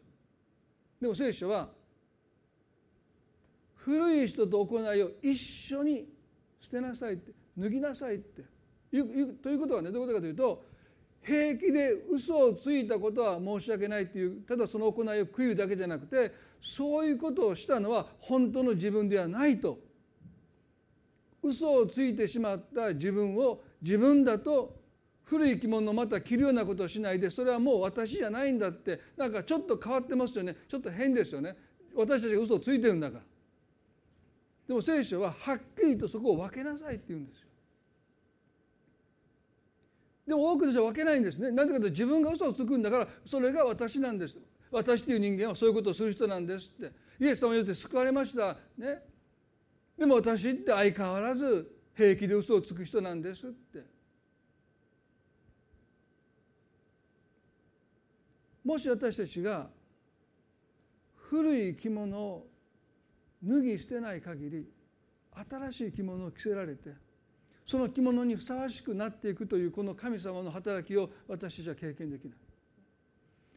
[1.02, 1.70] でも聖書は
[3.76, 6.08] 古い人と行いを一緒に
[6.62, 8.44] 捨てなさいって脱ぎなさいって
[8.92, 9.00] とい
[9.56, 10.64] うことはねどういうことかというと
[11.22, 19.80] 平気で嘘をついたことは申し訳ないっていうただその行いを悔いるだけじゃなくてそういうことをしたのは本当の自分ではないと。
[21.42, 24.78] 嘘をついてしまった自分を自分だと
[25.24, 29.00] 古い着物をまた着るようなことをしないでそれはもう私じゃないんだって。
[29.16, 30.56] なんかちょっと変わってますよね。
[30.68, 31.56] ちょっと変ですよね。
[31.96, 33.24] 私たちが嘘をついてるんだから。
[34.68, 37.49] でも聖書ははっきりとそこを分けなさいって言うんですよ。
[40.30, 41.50] でも多くの人は分けないんですね。
[41.50, 44.38] なぜかというと自分が嘘をつくんだからそれが私なんです。
[44.70, 46.92] 私という人間はそういうことをする人なんですって。
[47.20, 48.56] イエス様によって救われました。
[48.78, 49.02] ね。
[49.98, 53.84] でも私って相変わらず平気で嘘をつく人なんですって。
[58.64, 59.68] もし私たちが
[61.16, 62.48] 古い着物を
[63.44, 64.70] 脱ぎ捨てない限り
[65.50, 67.09] 新しい着物を着せられて
[67.70, 72.34] その着物にふさわしくなっていくというこの神様の働きを私たちは経験できない。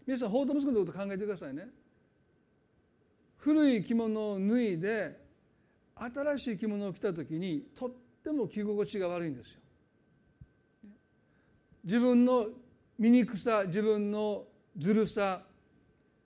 [0.07, 1.66] 皆さん法と息子のことを考えてくださいね。
[3.38, 5.18] 古い着物を脱いで
[5.96, 7.90] 新しい着物を着た時にとっ
[8.22, 9.61] ても着心地が悪いんですよ。
[11.83, 12.48] 自分の
[12.98, 14.44] 醜さ自分の
[14.77, 15.40] ずるさ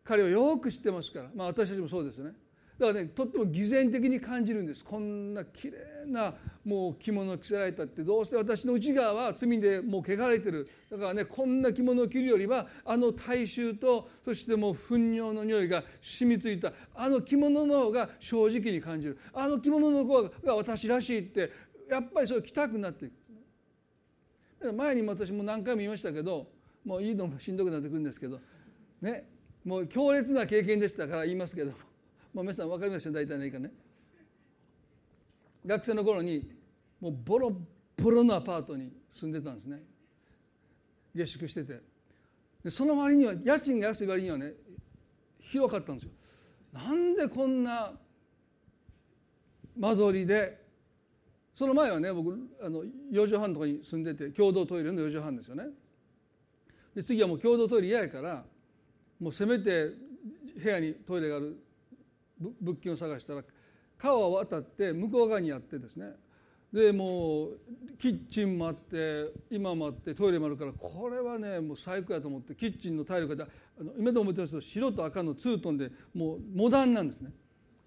[0.02, 1.30] 彼をよく知ってますから。
[1.36, 2.32] まあ私たちもそうですね。
[2.78, 4.84] だからねとっても偽善的に感じるんです。
[4.84, 6.34] こんな綺麗な
[6.64, 10.68] もう着物を着せられたってどうせ私の内側は罪でもう汚れてる。
[10.90, 16.72] だからねこんな着物を着るよりはあの体臭とそしてもう糞尿の匂いが染みついた。
[16.94, 19.18] あの着物の方が正直に感じる。
[19.32, 21.50] あの着物の方が私らしいって
[21.88, 23.08] やっぱりそれ着たくなってい
[24.60, 26.46] く前にも私も何回も言いましたけど
[26.84, 28.40] もういいのもしんどくなってくるんですけど
[29.00, 29.28] ね
[29.64, 31.72] もう強烈な経験でしたから言いますけど
[32.36, 33.70] まあ、皆さん分かりますよ大体のいいかね。
[35.64, 36.46] 学生の頃に
[37.00, 37.50] もうボロ
[37.96, 39.82] ボロのアパートに住んでたんですね。
[41.14, 41.80] 下宿してて。
[42.62, 44.52] でその割には家賃が安い割にはね
[45.40, 46.10] 広かったんですよ。
[46.74, 47.92] なんでこんな
[49.78, 50.62] 間取りで
[51.54, 55.64] その前はね僕あの4畳半とかに住んでて共同トイレの4畳半ですよね。
[56.94, 58.44] で次はもう共同トイレ嫌やから
[59.18, 59.88] もうせめて
[60.62, 61.62] 部屋にトイレがある
[62.40, 63.42] 物件を探したら
[63.98, 66.12] 川を渡って向こう側にあってですね。
[66.72, 67.58] でもう
[67.96, 73.46] キッチンもあって今もあってトイレもあるからこれはねもう最高やと思ってキッチンのタイルが
[73.80, 77.30] あの今でも思ってますけど白と赤のツートンでもうモダンなんですね。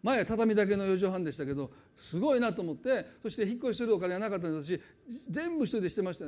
[0.02, 4.82] 前は畳だけの4畳半でしたけどすごいなと思ってそして引っ越しするお金はなかったんですし
[5.30, 6.26] 全部一人でしてました、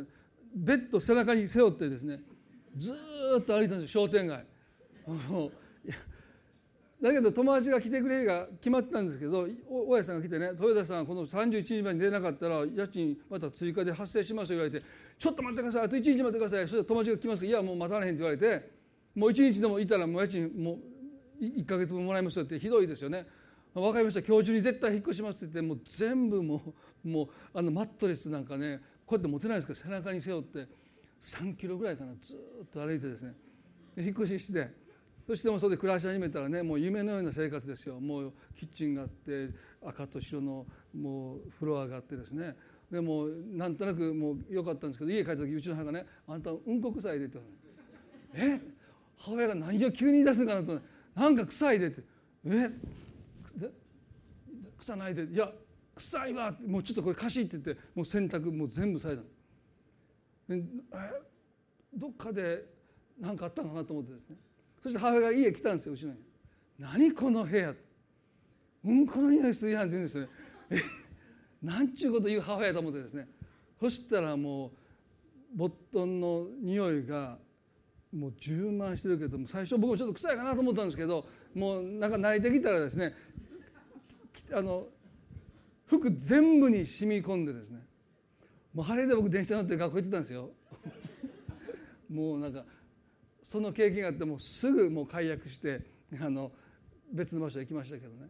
[0.54, 2.20] ベッド背中に背負ってですね
[2.76, 2.94] ず
[3.40, 4.46] っと歩いたんです商店街。
[7.02, 14.86] だけど友達が来てくれるが決まってたんですけど大家さんが来てね豊田さんこの31日までに出なかったら家賃また追加で発生しますよ言われて
[15.18, 16.64] ちょっと待ってくださいあと1日待ってください。
[16.64, 18.70] そしたら友達が来ますいやもう待たれへんって言われて
[19.16, 20.80] もう1日でもいたらもう家賃も
[21.42, 23.26] う1か月分もらいますよってひどいですよね。
[23.74, 24.22] 分かりました。
[24.22, 26.62] 今日中に絶対引っ越しますって言ってもう全部も
[27.04, 30.68] うもうあのマットレスなんかねこうやって持てないですけど背中に背負って
[31.22, 33.34] 3キロぐらいかなずっと歩いてですね。
[33.98, 34.70] 引っ越しして
[35.32, 38.02] そしてもそれで暮らし始めたらねもう夢のような生活ですよ。
[38.02, 39.48] もうキッチンがあって
[39.82, 42.54] 赤と白のもうフロアがあってですね。
[42.92, 47.40] でもなんとなくもう良かったんですけど家帰った時うちの母がね「あんたうんこ臭いで」って
[48.44, 48.74] 言われて「え？
[49.20, 50.82] 母親が何を急に言い出すのかなと
[51.16, 52.04] なんか臭いで」って
[52.44, 52.70] 「え？
[54.80, 55.50] 臭ないで」いや
[55.96, 56.54] 臭いわ。
[56.68, 59.30] もうちょっとこれ貸しって言ってもう洗濯もう全部されたで
[60.58, 60.62] え？
[61.96, 62.66] どっかで
[63.18, 64.36] 何かあったのかなと思ってですね。
[64.82, 66.20] そして母親が家来たんですよ後ろに
[66.80, 67.76] 「何この部屋」
[68.84, 70.30] うんこの匂いするやん」って言うんですよね。
[71.62, 73.28] なんちゅうこと言う母親と思ってですね。
[73.80, 74.72] そしたらもう
[75.54, 77.38] ボットンの匂いが
[78.12, 83.14] もう充満してるけども最初僕もちょっと臭いかなと思ったんですけどもうなんか慣れてきたらですね
[84.52, 84.88] あの
[85.86, 87.86] 服全部に染み込んでですね。
[88.74, 90.50] もう晴れで僕電車乗って学校行ってたんですよ。
[92.10, 92.66] もうなんか
[93.52, 95.82] その経験があってもすぐもう解約して
[96.22, 96.54] あの
[97.12, 98.30] 別の場所へ行きましたけどね。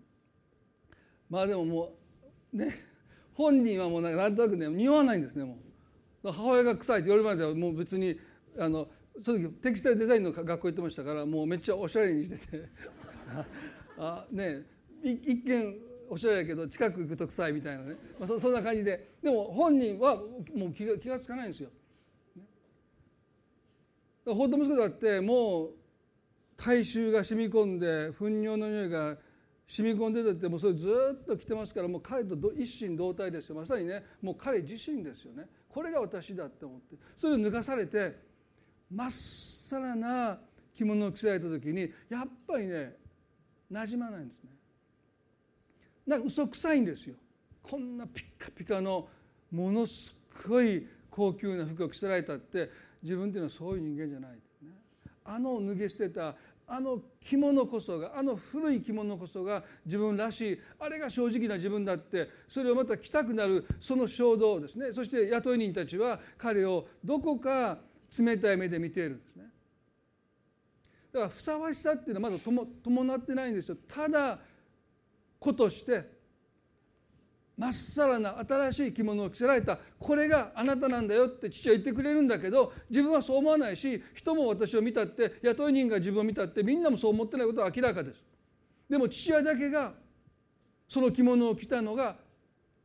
[1.30, 1.94] まあでもも
[2.52, 2.80] うね
[3.36, 5.60] 本人はもうなんとなくね匂わないんですねも
[6.24, 6.32] う。
[6.32, 8.20] 母親が臭いって言われるまではもう別に
[8.58, 8.88] あの
[9.22, 12.68] その時テキスタイルデザインの学校行ってましたからもうめっちゃおしゃれにしてて。
[14.00, 14.66] あね
[15.04, 15.80] 一見
[16.10, 19.12] おしゃれやけど近く行くと臭いみたいなね、まあ、そそんな感じで。
[19.22, 21.70] でも本人はもう気が気が付かないんですよ。
[24.26, 25.69] 法と息子だってもう
[26.55, 29.17] 体臭が染み込んで糞尿の匂いが
[29.67, 30.89] 染み込んでてってもうそれず
[31.22, 33.55] っと来てますからもう彼と一心同体ですよ。
[33.55, 38.17] まさにねもう彼自身ですよねこれが私だって思ってそれを脱がされて
[38.93, 40.39] まっさらな
[40.76, 42.95] 着物を着せられた時にやっぱりね
[43.69, 44.49] なじまないんですね。
[46.05, 47.15] なんか嘘くさいんですよ。
[47.63, 49.07] こんなピッカピカの
[49.51, 50.15] ものす
[50.47, 52.69] ごい高級な服を着せられたって
[53.02, 54.38] 自分っていうのはそういう人間じゃない、ね、
[55.26, 56.36] あの脱げ捨てた
[56.74, 64.93] あの着物こそがあの古い着物こそが自分らしいあれが正直な自分だってそれをまた着たくなるその衝動ですね。
[64.93, 67.78] そして雇い人たちは彼をどこか
[68.18, 69.43] 冷たい目で見ているんですね。
[71.12, 73.78] だからふさわしさっていうのはまだ伴ってないんですよ。
[73.89, 74.39] ただ
[75.39, 76.20] 子として
[77.62, 79.78] まっさらな新しい着物を着せられた。
[79.99, 88.24] これがあなたなんだよって父は言ってくれるんだけど自分はそう思わないし人も私を見たって雇い人が自分を見たってみんなもそう思ってないことは明らかです。
[88.89, 89.93] でも父親だけが
[90.89, 92.16] その着物を着たのが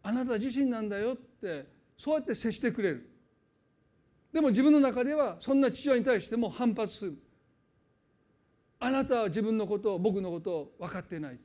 [0.03, 1.65] あなた自身なんだよって
[1.97, 3.09] そうやって接してくれる。
[4.31, 7.17] でも自分の中ではそんな父親に対しても反発する。
[8.79, 11.39] あなたは自分のことを僕のことを分かってない。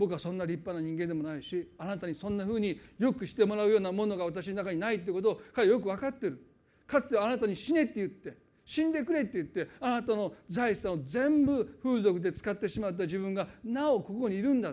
[0.00, 6.42] 僕はそんな立派な人間でもないしあなたにそんなふうによくしてもらうようなものが私の中にないということを彼はよく分かってる。
[6.86, 8.34] かつてあなたに死ねって言って
[8.64, 14.72] 死んでくれって言ってあなたの財産を全部風俗で使ってしまった自分がなおここにいるんだ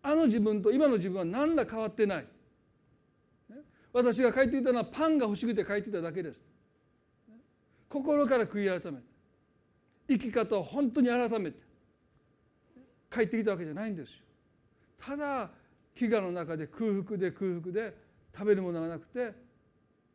[0.00, 2.26] あの自分と今の自分は何ら変わってない。
[3.92, 6.38] 私が書いていたのはパンが欲しくて書いていただけです。
[7.88, 9.04] 心から悔い改めて。
[10.08, 11.63] 生き方を本当に改めて。
[13.14, 14.14] 帰ってきたわけじゃないんですよ
[14.98, 15.50] ただ
[15.96, 17.96] 飢餓の中で空腹で空腹で
[18.34, 19.32] 食べるものがなくて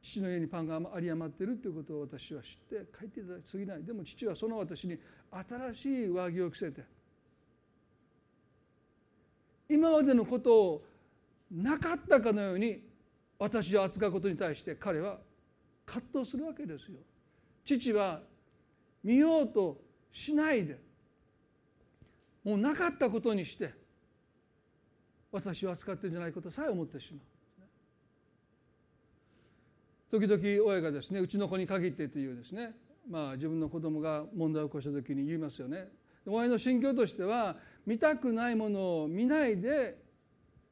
[0.01, 4.97] 父の家にパンが有り余っているということを私は知って帰っていただきすぎないでも父はその私に
[5.31, 6.83] 新しい上着を着せて
[9.69, 10.85] 今までのことを
[11.51, 12.81] なかったかのように
[13.37, 15.17] 私を扱うことに対して彼は
[15.85, 16.99] 葛藤するわけですよ。
[17.65, 18.21] 父は
[19.03, 19.81] 見ようと
[20.11, 20.77] しないで
[22.49, 23.71] もうなかったことにして
[25.31, 27.21] 私を扱ってるんじゃないことさえ思ってしまう。
[30.19, 32.71] 時々親がですねうちの子に限ってというですね
[33.07, 35.89] まあ自分の子供が問題を起こした時に言いますよね。
[36.25, 39.99] 親の心境としては見たくないものを見ないで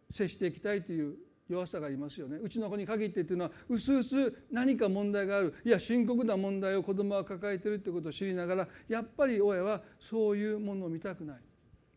[0.10, 1.16] 接していきたいという
[1.48, 2.40] 弱さがありますよね。
[2.42, 5.54] うちの子に限ってというのはうすうす何か問題がある。
[5.64, 11.38] いや深刻な問題を子供は抱えているということを知りながらやっぱり親はそういうものを見たくない。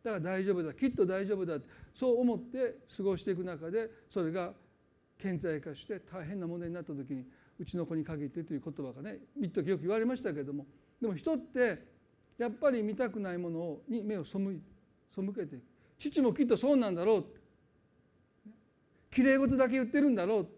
[0.02, 1.58] だから大丈夫だきっと大丈夫だ
[1.94, 4.52] そう思って過ごしていく中でそれが
[5.18, 7.24] 顕在化して大変な問題になった時に
[7.58, 10.66] うちの子に限ってという言葉がね一時よく言われましたけども
[11.00, 11.90] でも人って
[12.38, 15.62] やっぱり見たくないものに目を背けていく。
[15.98, 17.24] 父もきっとそうなんだろう。
[19.10, 20.48] きれい事だけ言ってるんだろう。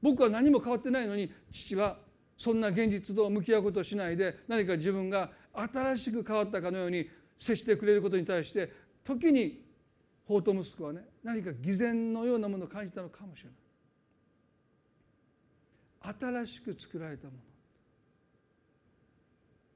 [0.00, 1.98] 僕は何も変わってないのに父は
[2.38, 7.06] そんな現実と向き合うことをしないで何か自分が新しく変わったかのように
[7.40, 8.70] 接してくれることに対して
[9.02, 9.64] 時に
[10.26, 13.56] 法と息子はね何か偽善のようなものを感じたのかもしれない。
[16.18, 17.38] 新しく作られたもの。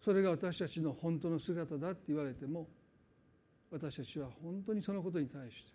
[0.03, 2.69] それが私たちの本当の姿だって言われても
[3.71, 5.73] 私たちは本当にそのことに対して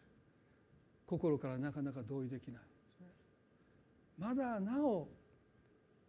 [1.08, 2.62] 心からなかなか同意できない。
[4.20, 5.08] まだなお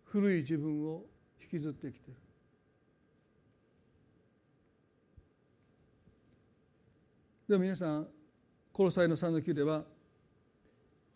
[0.05, 1.05] 古い自分を
[1.41, 2.20] 引きずってきている。
[7.51, 8.07] でも皆さん
[8.72, 9.82] コロサイの3の9では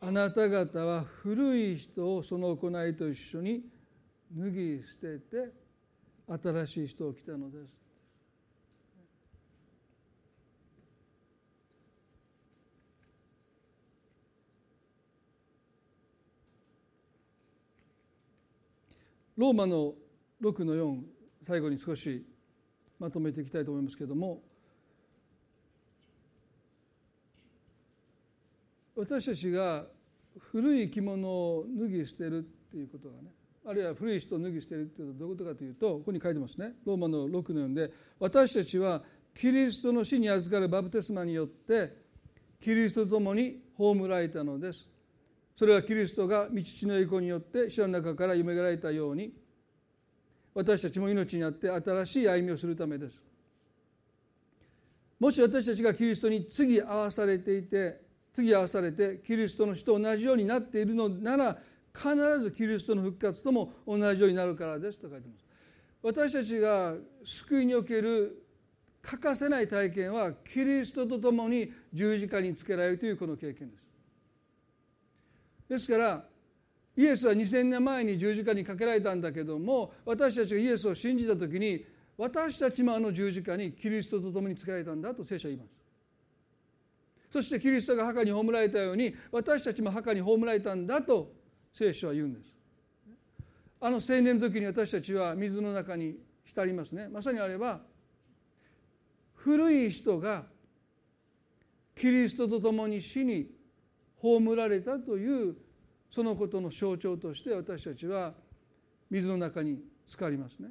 [0.00, 3.62] あなた方は古い人をその行いと一緒に
[4.36, 5.52] 脱ぎ捨てて
[6.26, 7.72] 新しい人を来たのです。
[19.36, 19.94] ローマの
[20.42, 21.00] 6の4
[21.44, 22.26] 最後に少し
[22.98, 24.42] まとめていきたいと思いますけれども
[28.96, 29.84] 私たちが
[30.38, 33.30] 古い着物を脱ぎ捨てるっていうことがね
[33.66, 36.72] あるいは古い人を脱ぎ捨てるっていうことはどういうことかというとここに書いてますね。
[36.84, 39.02] ローマの6の4で私たちは
[39.34, 41.96] キリストの死に預かるバプテスマによって
[42.60, 44.88] キリストと共に葬られたのです。
[45.56, 49.32] それはキリストが道父の栄光によって死の中から夢がられたように
[50.52, 53.22] 私たちも命にあって新しい歩みをするためです。
[55.18, 58.03] もし私たちがキリストに次合わされていて
[58.34, 61.56] 次合わされてキリストの死と同じようになっているのなら
[61.94, 65.44] 必ずキリストの復活とも同じようになるからですと書いてます。
[66.02, 68.44] 私たちが救いにおける
[69.00, 73.84] 欠かせない体験はキリストと共に十字架につけられるというこの経験です。
[75.68, 76.24] ですから
[76.96, 81.84] イエスは2000年前に十字架にかけられたんだけども私たちがイエスを信じた時に
[82.16, 85.83] 私たちもあの十字架にキリストと共につけられたんだと聖書は言います。
[87.34, 91.32] そしてキリストが墓に葬られたように私たちも墓に葬られたんだと
[91.72, 92.54] 聖書は言うんです。
[93.80, 96.14] あの青年の時に私たちは水の中に
[96.44, 97.08] 浸りますね。
[97.08, 97.80] まさにあれば
[99.34, 100.44] 古い人が
[101.96, 103.50] キリストと共に死に
[104.18, 105.56] 葬られたという
[106.12, 108.32] そのことの象徴として私たちは
[109.10, 110.68] 水の中に浸かりますね。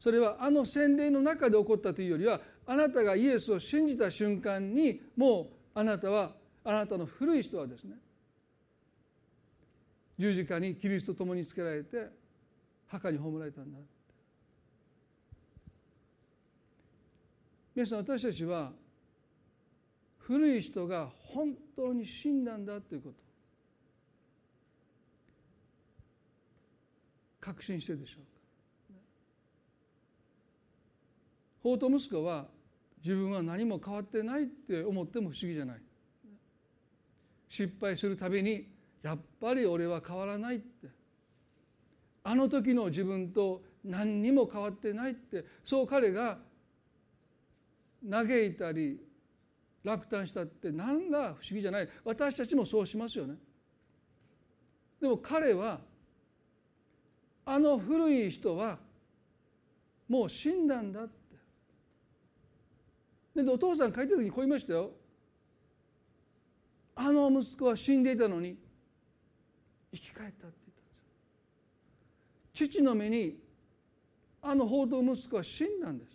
[0.00, 5.46] それはあの洗礼の中で起こったというよりはあなたがイエスを信じた瞬間にもう
[5.78, 6.32] あなたは
[6.64, 7.96] あなたの古い人はですね
[10.18, 12.08] 十字架にキリストと共につけられて
[12.88, 13.78] 墓に葬られたんだ
[17.74, 18.72] 皆さん私たちは
[20.18, 23.14] 古い人が本当に死んだんだということ
[27.40, 28.30] 確信してるでしょうか
[31.62, 32.46] 法と息子は
[33.02, 35.82] 自分は何も変わってないって思っても不思議じゃない。
[37.48, 38.66] 失敗するたびに
[39.02, 40.88] やっぱり俺は変わらないって。
[42.22, 45.44] あの時の自分と何にも変わってないって。
[45.64, 46.38] そう彼が
[48.08, 49.00] 嘆いたり
[49.82, 51.88] 落胆したって何ら不思議じゃない。
[52.04, 53.36] 私たちもそうしますよね。
[55.00, 55.80] でも彼は
[57.46, 58.78] あの古い人は
[60.08, 61.19] もう死んだんだって。
[63.44, 64.90] でお父さん書いた時にこう言いましたよ。
[66.94, 68.56] あの息子は死んでいたのに
[69.92, 70.84] 生き返ったって言ったん
[72.54, 73.38] です父の目に
[74.42, 76.10] あの報道息子は死んだんです。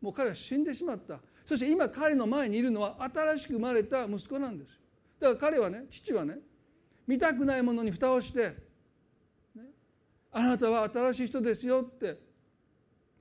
[0.00, 1.20] もう彼は死んでしまった。
[1.50, 4.78] そして今彼の前にいるのは新しく生まれた息子なんです
[5.18, 6.36] だから彼はね父はね
[7.08, 8.54] 見たくないものに蓋をして、
[9.56, 9.64] ね、
[10.30, 12.16] あなたは新しい人ですよって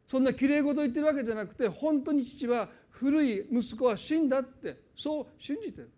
[0.09, 5.91] そんなきれい事言ってるわけじゃなくて本当に父は古い息子は死んだってそう信じてる。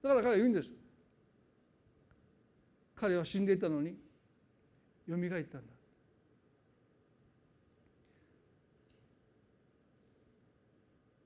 [0.00, 0.70] だから彼は言うんです。
[2.94, 3.96] 彼は死んでいたのに
[5.08, 5.66] よみがえったんだ。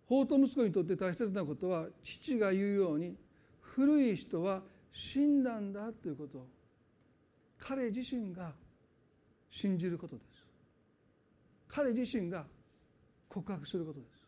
[0.07, 3.15] 法と息子にとって大切なことは父が言うように
[3.61, 6.39] 古い人は死んだんだということ。
[6.39, 6.47] を
[7.59, 8.53] 彼自身が
[9.51, 10.30] 信じることです。
[11.73, 12.45] 彼自身が
[13.29, 14.21] 告白することです。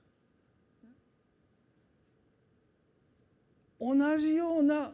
[3.81, 4.93] 同じような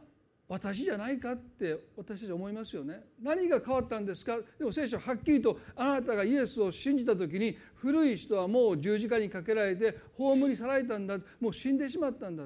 [0.49, 3.05] 私じゃないかって私たち思いますよね。
[3.23, 4.39] 何が変わったんですか？
[4.59, 12.45] でも聖書はっきりとあなたがイエスを信じた時に古い人はもう十字架にかけられて葬り去られたんだもう死んでしまったんだ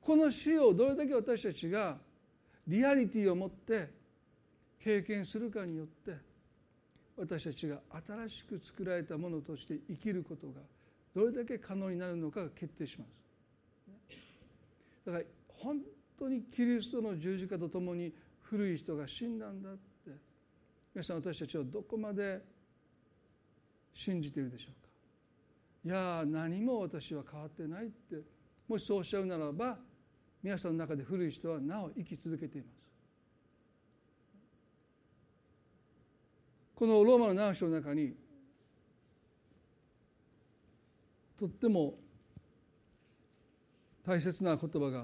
[0.00, 1.98] この死をどれだけ私たちが
[2.68, 3.90] リアリティを持って
[4.78, 6.27] 経験するかによって
[7.18, 10.60] 私たちが新しく作られたものとして生きることが
[11.14, 13.08] どれだけ可能になるのかが決定します。
[15.04, 15.80] だから本
[16.18, 18.12] 当にキリストの十字架とともに
[18.42, 19.80] 古い人が死んだんだって
[20.94, 22.40] 皆さん私たちはどこまで
[23.92, 24.88] 信じているでしょうか。
[25.84, 28.16] いや何も私は変わってないって。
[28.68, 29.78] もしそうおっしゃるならば
[30.42, 32.77] 皆さんの中で古い人はなお生き続けています。
[36.78, 38.14] このローマの7章の中に
[41.36, 41.94] とっても
[44.06, 45.00] 大切な言葉が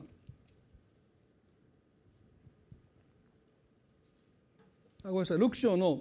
[5.03, 5.99] あごめんなさい6章の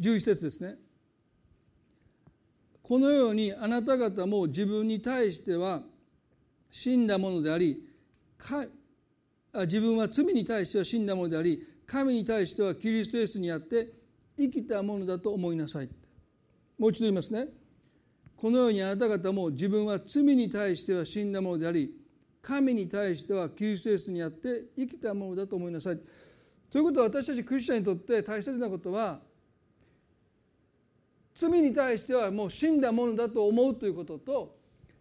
[0.00, 0.76] 11節ですね。
[2.82, 5.82] このようにあなた方も自分に対しては
[6.70, 7.86] 死んだものであり
[9.52, 13.97] 自分は罪に対しては死んだものであり神に対してはキリストイエスにあって
[14.38, 15.90] 生きたものだと思いなさい
[16.78, 17.48] もう一度言いますね。
[18.36, 21.92] このようにあなた方も自分は罪に対しては死んだものであり
[22.40, 25.98] 神に対してはキリストイエスにあって生きたものだと思いなさい
[26.70, 29.18] ということは私たちクリスチャンにとって大切なことは
[31.34, 34.56] 罪に対してはもう死んだものだと思うということと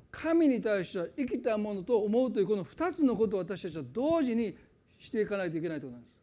[0.10, 4.58] 神に対しては生きたものと思うというこの2つのことを私たちは同時に
[4.98, 6.17] していかないといけないということなんです。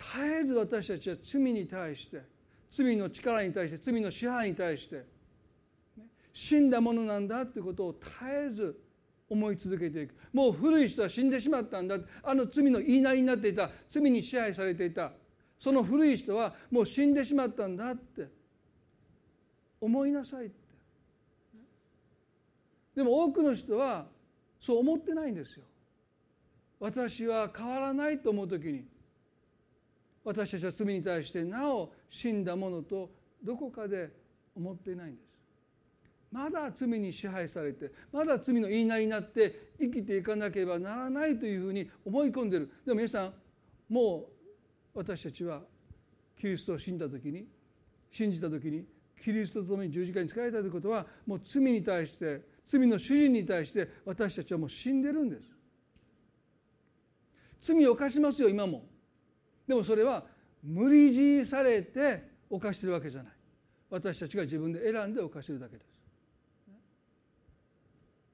[0.00, 2.22] 絶えず私たちは罪に対して
[2.70, 5.04] 罪の力に対して罪の支配に対して
[6.32, 8.80] 死んだものなんだということを絶えず
[9.28, 10.14] 思い続けていく。
[10.32, 11.98] もう古い人は死んでしまったんだ。
[12.22, 13.70] あの罪の言いなりになっていた。
[13.88, 15.12] 罪に支配されていた。
[15.58, 18.28] その古い人はもう死んでしまったんだって。
[19.80, 20.54] 思いなさいって。
[22.96, 24.06] でも多くの人は
[24.58, 25.64] そう思ってないんですよ。
[26.80, 28.84] 私は変わらないと思う時に。
[30.30, 33.10] 私たちは罪に対してなお死んだものと
[33.42, 34.10] どこかで
[34.54, 35.26] 思っていないんです。
[36.30, 42.70] まだ罪に支配されてまだ罪の言いなりになって生きていかなければならないというふうに思い込んでる。
[42.86, 43.32] でも皆さん
[43.88, 44.28] も
[44.94, 45.62] う私たちは
[46.38, 47.48] キリストを信んだ時に
[48.12, 48.84] 信じた時に
[49.20, 55.42] キリストと共に十字架に仕えたということはもう罪に対して罪の主人に対して私たちはもう死んでるんです。
[57.62, 58.84] 罪を犯しますよ今も。
[59.70, 60.24] でもそれは
[60.64, 63.32] 無理強いされて犯してるわけじゃない。
[63.88, 65.86] 私たちが自分で選んで犯してるだけです。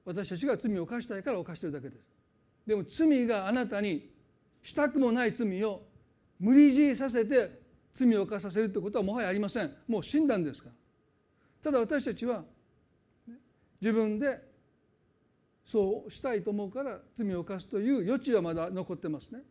[0.03, 2.01] 私たちが罪を犯したいから犯してるだけです。
[2.65, 4.09] でも罪があなたに
[4.63, 5.83] したくもない罪を
[6.39, 7.61] 無理強いさせて
[7.93, 9.71] 罪を犯させるということはもはやありません。
[9.87, 10.75] もう死んだんですから。
[11.61, 12.43] ただ私たちは
[13.79, 14.41] 自分で
[15.63, 19.41] そうしたいと思うから罪を犯すという余地はまだ残ってますね。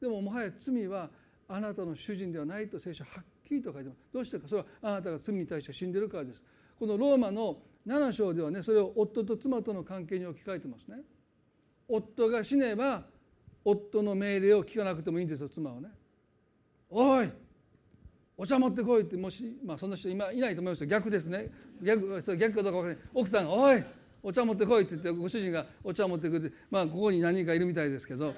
[0.00, 1.10] でももはや罪は
[1.48, 4.00] あなたの主人ではないと聖書はっきりと書いてます。
[4.12, 4.46] どうしてか。
[4.46, 6.42] それはあなたが罪に対して死んでるからです。
[6.78, 10.98] このローマの7章ではねそれを夫と妻との関係に置き換えてますね。
[11.88, 13.02] 夫が死ねば
[13.64, 15.88] 夫の命令を聞かなくてもいいんですよ妻はね。
[16.90, 17.30] おい
[18.36, 20.86] お茶持ってこいってもしまあそんな人今いないと思いますよ。
[20.86, 21.50] 逆ですね。
[21.82, 23.04] 逆逆かどうか分からない。
[23.14, 23.82] 奥さんが「おい
[24.28, 28.34] お茶持ってこい」って言ってご主人がお茶持ってくるまあここに何人かいるみたいですけど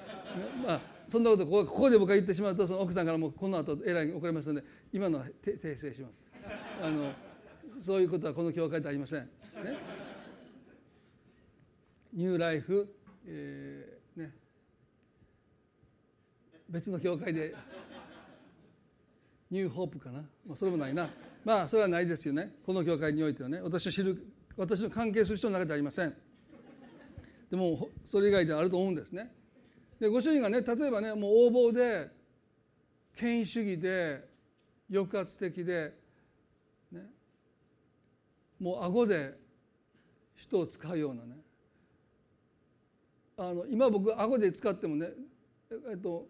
[0.65, 6.13] まあそんなことここで僕が言ってしまうとその奥さんからもこの後えらい怒られますので今のは訂正します。
[6.81, 7.11] あの
[7.81, 9.21] そういうことはこの教会でありません。
[9.21, 9.29] ね。
[12.13, 12.87] ニューライフ、
[13.27, 14.31] えー、ね。
[16.69, 17.53] 別の教会で
[19.49, 21.09] ニューホープかな、まあ、それもないな。
[21.43, 22.53] まあそれはないですよね。
[22.65, 23.59] この教会においてはね。
[23.61, 24.30] 私の知る
[24.61, 26.13] 私の関係する人の中ではありません。
[27.49, 29.33] でもそれ以外であると思うんですね。
[29.99, 32.11] でご主人がね例えばねもう横暴で
[33.17, 34.23] 権威主義で
[34.87, 35.95] 抑圧的で、
[36.91, 37.01] ね、
[38.59, 39.33] もう顎で
[40.35, 41.37] 人を使うようなね。
[43.37, 45.07] あの今僕顎で使ってもね
[45.89, 46.27] えっと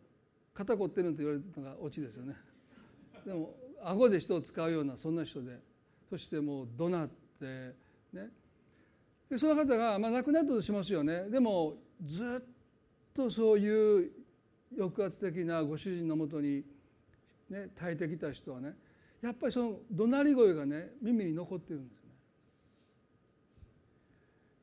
[0.54, 2.36] 肩凝ってると言われるのがオチですよね。
[3.26, 3.54] でも
[3.84, 5.60] 顎で人を使うようなそんな人で
[6.10, 8.30] そしてもう怒鳴ってね。
[9.30, 11.30] でその方が、まあ、亡くなったとしますよね。
[11.30, 14.12] でもずっとそういう
[14.78, 16.64] 抑圧的なご主人のもとに、
[17.50, 18.74] ね、耐えてきた人はね
[19.22, 22.10] やっぱりその怒鳴り声がね耳に残ってるんですね。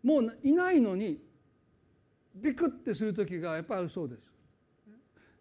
[0.03, 1.19] もういないのに
[2.35, 4.21] ビクッてする時がやっぱりあるそうです。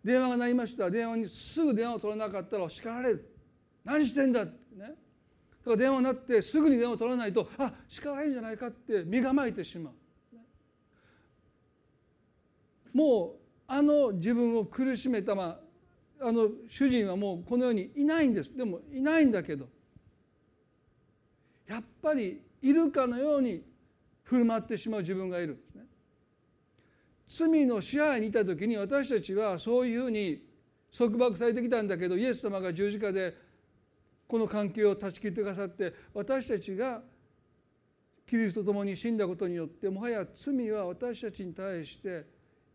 [0.03, 0.89] 電話が鳴りました。
[0.89, 3.33] 電話にすぐ電話を取らなかったら叱られる。
[3.83, 4.95] 何してんだってね。
[5.67, 9.93] だから電話になってすぐに電話を取らないとあ叱られるんじゃないかって身構えてしまう。
[12.93, 13.31] もう
[13.67, 15.59] あの自分を苦しめた、ま
[16.21, 18.55] あ、あの主人はもうこの世にいないんです。
[18.55, 19.67] でもいないんだけど
[21.67, 23.61] やっぱりいるかのように
[24.23, 25.85] 振る舞ってしまう自分がいるんですね。
[27.27, 30.41] 罪の支配にいた時に私たちはそういうふうに
[30.97, 33.46] 束縛されてきたんだけどイエス様が十字架で
[34.27, 37.01] この関係を断ち切ってくださって私たちが
[38.25, 42.25] キリストと共に死んだことによってもはや罪は私たちに対して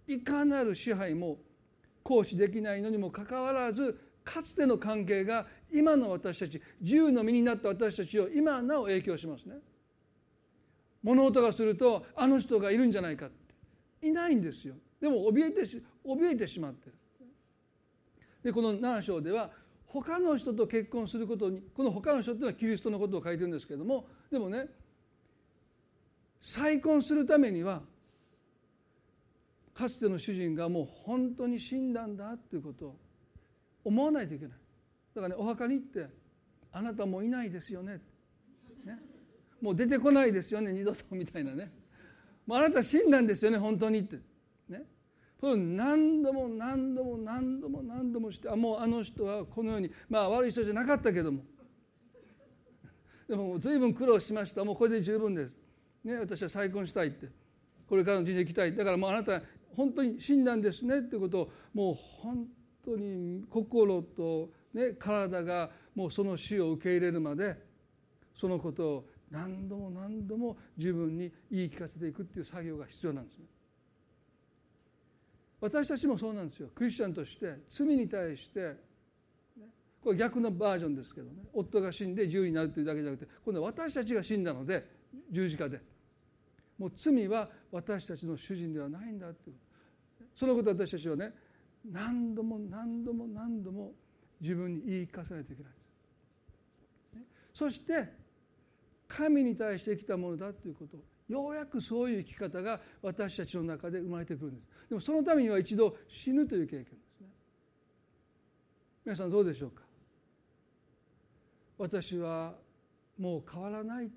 [0.07, 1.39] いかなる支配も
[2.03, 9.57] 行使できないのにもかかわらずかつての関係が今の私たち自由の身になった私たちを今なお影響しますね。
[11.03, 14.07] 物音がするとあの人がいるんじゃないかって。
[14.07, 14.75] いないんですよ。
[15.01, 16.95] でも怯えてし怯えてしまってる。
[18.43, 19.51] でこの7章では
[19.93, 24.67] 他の人と結婚することにこの他の人っていうのはキリストのことを書いてるんですけどもでもね
[26.41, 27.83] 再婚するためには
[29.75, 32.97] かつての主人がもう本当に死んだんだっていうことを
[33.85, 34.59] 思わないといけない。
[35.15, 36.09] だからねお墓に行って
[36.73, 38.01] 「あなたもういないですよね」
[38.85, 38.99] ね。
[39.61, 41.71] もう出てこないですよね二度とみたいなね。
[42.47, 44.19] もうあなた死んだんですよね本当にって。
[45.43, 51.43] 何度も何度も何度も何度もしてあもうあの人はこのようにまあ悪い人じゃなかったけども。
[53.29, 54.65] でも随分苦労しました。
[54.65, 55.59] もうこれで十分です、
[56.05, 57.29] ね、私は再婚したいって。
[57.89, 58.75] これからの人生行きたい。
[58.75, 59.43] だからもうあなた
[59.75, 61.01] 本当に死んだんですね。
[61.01, 62.47] ってことをもう本
[62.85, 67.57] 当に心と、ね、体がもうその死を受け入れるまで
[68.35, 73.47] そのことを何度も何度も自分に言い聞かせていくっていう作業が必要なんですね。
[75.63, 76.71] 私たちもそうなんですよ。
[76.75, 78.75] クリスチャンとして罪に対して
[80.03, 81.45] これ逆のバージョンですけどね。
[81.53, 84.85] 夫が死んで自由になるというだけじゃなくて今度は私たちが死んだので
[85.31, 85.81] 十字架で。
[86.79, 89.53] もう罪は私たちの主人ではないんだって
[90.35, 91.33] そのこと私たちはね
[91.89, 93.93] 何度も何度も何度も
[94.41, 95.73] 自分に言い聞かせないといけない。
[97.55, 98.09] そして
[99.07, 100.97] 神に対して生きたものだということ
[101.33, 104.69] ようやくそういう生き方が私たちの中で生まれてくるんです。
[104.91, 107.27] でもそのためには一度死ぬという経験ですね。
[109.07, 109.83] 皆さんどうでしょうか？
[111.79, 112.55] 私は
[113.19, 114.11] もう変わらないい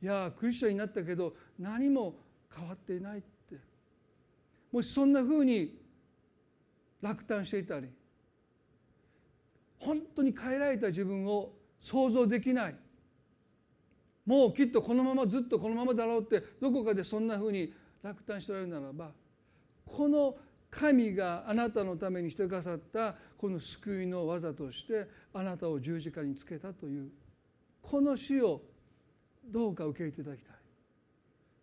[0.00, 2.14] やクリスチャンになったけど何も
[2.54, 3.56] 変わっていないって。
[4.72, 5.78] もしそんなふうに
[7.02, 7.88] 落胆していたり
[9.78, 12.76] 本当に変えられた自分を想像できない。
[14.26, 17.72] もうきっとこのままずっとこのままだろうってどこかでそんなふうに
[18.02, 19.10] 落胆しておられるならば
[19.86, 20.36] この
[20.70, 27.10] 神があなたのためにしてくださったこの救いの技としてあなたを十字架につけたという
[27.80, 28.62] この死を
[29.46, 30.54] どうか受け入れていただきたい。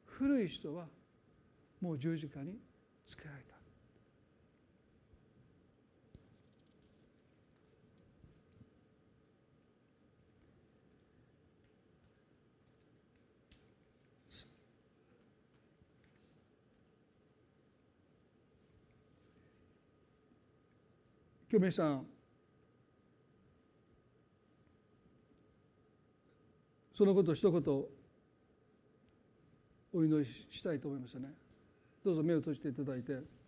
[0.06, 0.86] 古い人は
[1.82, 2.60] もう十字架に
[3.08, 3.51] つけられた
[21.52, 22.06] 今日皆さん。
[26.94, 27.62] そのことを一言
[29.94, 31.28] お祈りしたいと思いますね。
[32.06, 33.41] どうぞ目を閉じていただいて。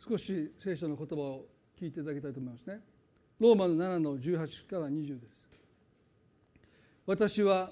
[0.00, 1.44] 少し聖書の言葉を
[1.78, 2.80] 聞いていただきたいと思いますね。
[3.38, 5.36] ローマの7の18から20です。
[7.06, 7.70] 私は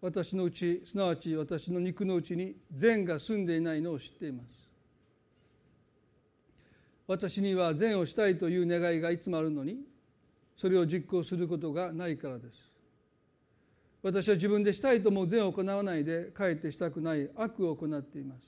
[0.00, 4.48] 私のうちすなわち私の肉のうちに善が住んでいないのを知っています。
[7.06, 9.78] 私には善をしたいという願いがいつもあるのに
[10.58, 12.68] それを実行することがないからです。
[14.02, 18.40] 私は自分でしたいとも善を行わないでかえってしたくない悪を行っています。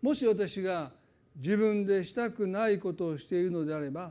[0.00, 0.90] もし私が
[1.36, 4.10] 自分でしたくないことをしているのであれば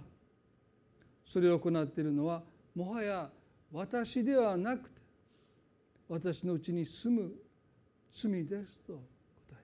[1.25, 2.41] それを行っているのは
[2.75, 3.29] もはや
[3.71, 5.01] 私ではなくて
[6.07, 7.31] 私のうちに住む
[8.13, 9.01] 罪ですと答
[9.51, 9.55] え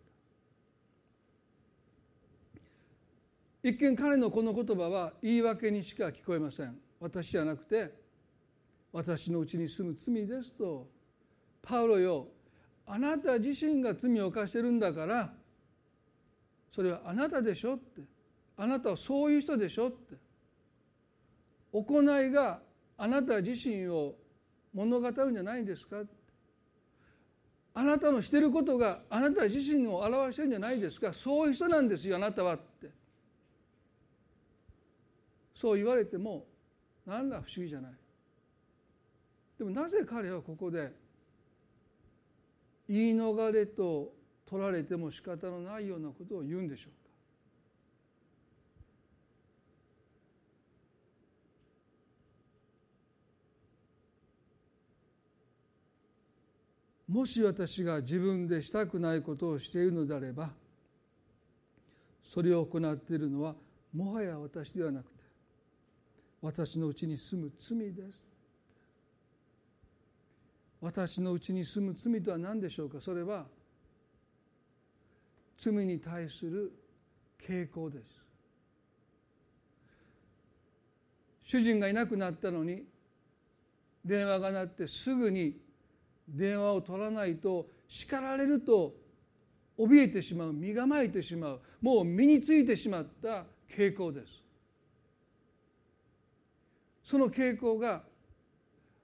[3.64, 3.70] た。
[3.70, 6.76] 一見彼のこの言葉は言い訳にしか聞こえません。
[7.00, 7.92] 私じゃなくて
[8.92, 10.88] 私のうちに住む罪ですと
[11.62, 12.28] パウロよ
[12.86, 15.34] あなた自身が罪を犯してるんだから
[16.74, 18.02] それはあなたでしょって。
[18.58, 20.16] あなたはそういう人でしょって。
[21.72, 22.60] 行いが
[22.98, 24.16] あなた自身を
[24.74, 25.98] 物語るんじゃないんですか
[27.76, 31.14] あなたのしてることがあなた自身を表してるんじゃないですか。
[31.14, 32.90] そういう人なんですよあなたはって。
[35.54, 36.46] そう言われても
[37.06, 37.92] 何ら不思議じゃない。
[39.60, 40.92] でもなぜ彼はここで
[42.90, 44.12] 言い逃れと
[44.50, 46.94] 取られても仕方のないようなことを言うんでしょうか？
[57.08, 60.50] もし私が自分でしたくないことをしているのであれば
[62.24, 63.56] それを行っているのは
[63.94, 65.12] もはや私ではなくて
[66.42, 68.26] 私のうちに住む罪です。
[70.82, 73.00] 私のうちに住む罪とは何でしょうか？
[73.00, 73.46] それは
[75.58, 76.72] 罪に対する
[77.48, 78.24] 傾向です。
[81.44, 82.84] 主人がいなくなったのに
[84.04, 85.56] 電話が鳴ってすぐに
[86.28, 88.94] 電話を取らないと叱られると
[89.78, 93.46] 怯えてしまう身構えてしまうもう身についてしまった
[93.76, 94.44] 傾向です。
[97.04, 98.02] その傾向が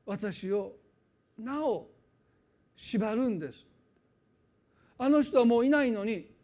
[0.05, 0.73] 私を
[1.37, 1.87] なお
[2.75, 3.65] 縛るんです。
[4.97, 6.38] あの人はもういないのに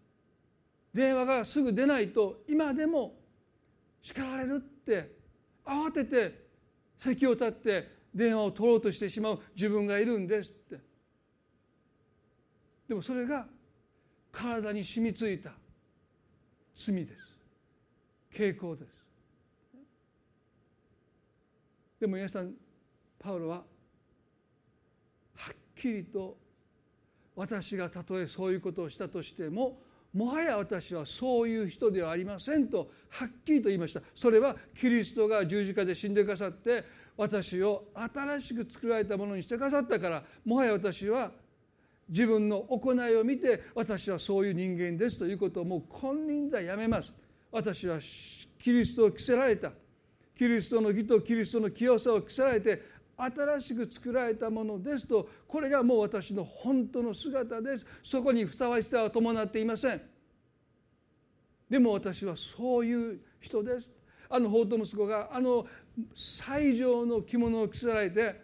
[0.95, 3.15] 電話がすぐ出ないと今でも
[4.01, 5.11] 叱られるって
[5.65, 6.45] 慌てて
[6.97, 10.79] 席を立って電話を取ろうとしてしまう自分がいるんですって。
[12.87, 13.45] でもそれが
[14.31, 15.51] 体に染みついた
[16.77, 17.37] 罪です。
[18.33, 18.87] 傾向です。
[21.99, 22.53] でも皆さん
[23.19, 23.63] パウロはは
[25.51, 26.37] っきりと
[27.35, 29.81] 私がたとえそういうことをしたとしても
[30.15, 34.01] もはや私はそういう人ではありませんとはっきりと言いました。
[34.15, 36.85] それはキリストが十字架で死んでくださって
[37.17, 41.31] 私を新しく作られたものにしてくださったからもはや私は
[42.07, 47.13] 自分の行いを見て私はそういう人間ですということをもう金輪際やめます。
[47.51, 47.99] 私は
[48.57, 49.71] キリストを着せられた。
[50.37, 52.81] キリストの義とキリストの清さを着せられて
[53.17, 57.85] 新しく作られたものですとこれがもう私の本当の姿です。
[58.03, 60.01] そこにふさわしさは伴っていません。
[61.69, 63.91] でも私はそういう人です。
[64.29, 65.65] あの法と息子があの
[66.13, 68.41] 最上の着物を着せられて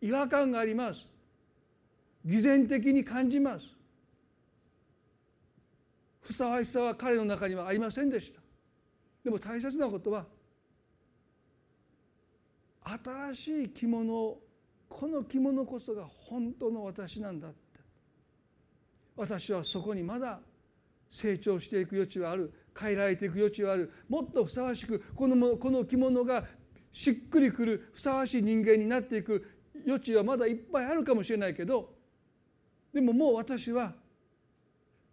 [0.00, 1.06] 違和感があります。
[2.24, 3.66] 偽善的に感じます。
[6.20, 8.40] ふさわしさは彼の中にはありませんでした。
[9.24, 10.26] でも大切なことは
[12.86, 14.36] 新しい着物
[14.88, 17.56] この着物こそが本当の私なんだって。
[19.16, 20.38] 私はそこにまだ
[21.10, 22.52] 成長していく余地はある。
[22.78, 23.90] 変えられていく余地はある。
[24.08, 26.44] もっとふさわしくこのこの着物が
[26.92, 29.46] しっくりくるふさわしい人間になっていく
[29.86, 31.90] 余地はまだいっぱいあるかもしれないけど
[32.94, 33.92] でももう私は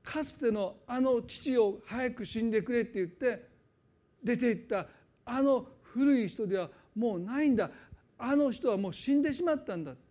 [0.01, 3.47] かつてのあの父を早く死んでくれって言って
[4.23, 4.87] 出ていった
[5.25, 7.69] あの古い人ではもうないんだ。
[8.17, 10.01] あの人はもう死んでしまったんだって。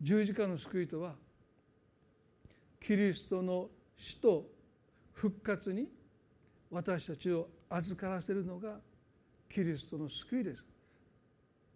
[0.00, 1.14] 十字架の救いとは
[2.80, 4.46] キリストの死と
[5.12, 5.88] 復活に
[6.70, 8.78] 私たちを預からせるのが
[9.50, 10.64] キリストの救いです。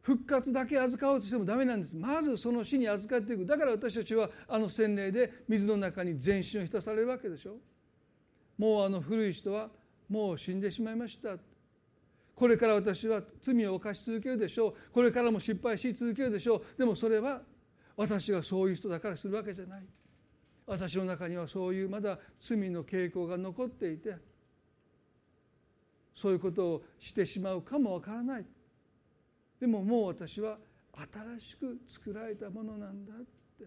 [0.02, 1.96] 復活だけ預かおうとしてもダメなんです。
[1.96, 3.46] まずその死に預かっていく。
[3.46, 7.56] だから私たちはあの洗礼で水の中に全身を浸されるわけでしょ。
[8.58, 9.70] もうあの古い人は
[10.12, 11.38] もう死んでしまいました。
[12.34, 14.74] これから私は罪を犯し続けるでしょう。
[14.92, 16.78] これからも失敗し続けるでしょう。
[16.78, 17.40] でもそれは
[17.96, 19.82] 私がそういう人だからするわけじゃない。
[20.66, 24.14] 私の中にはそういうまだ罪の傾向が残っていて
[26.14, 28.44] そういうことをしてしまうかもわからない。
[29.58, 30.58] でももう私は
[30.94, 33.16] 新しく作られたものなんだっ
[33.58, 33.64] て。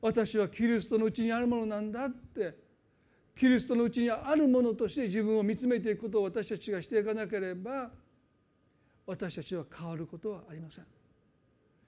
[0.00, 2.69] 私はキリストのうちにあるものなんだって。
[3.40, 7.88] キリストのうちにあるものとして自分を見つめていくことを私たちがしていかなければ
[9.06, 10.84] 私たちは変わることはありません。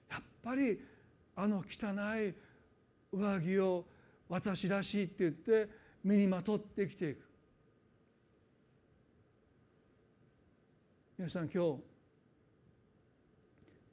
[0.09, 0.79] やっぱり
[1.35, 2.33] あの汚い
[3.11, 3.85] 上着を
[4.29, 5.69] 私らしいって言って
[6.03, 7.23] 身にまとって生きていく。
[11.19, 11.83] 皆さん今日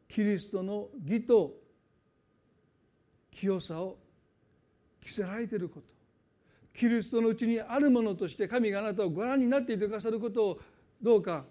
[0.09, 1.53] キリストの義と
[3.31, 3.99] 清さを
[5.05, 6.00] 着せられていること。
[6.75, 10.61] キリストのうちにあるものとして神があなたをご覧になっていてくださることを
[11.03, 11.45] どうか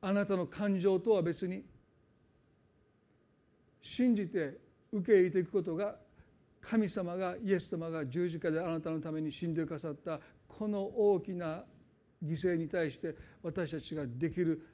[0.00, 1.64] あなたの感情とは別に
[3.80, 4.58] 信じて
[4.92, 5.96] 受け入れていくことが
[6.60, 10.18] 神様がイエス様が十字架であなたのために死んでくださった
[10.48, 11.62] この大きな
[12.24, 14.66] 犠牲に対して私たちができる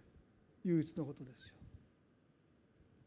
[0.64, 1.54] 唯一のことですよ。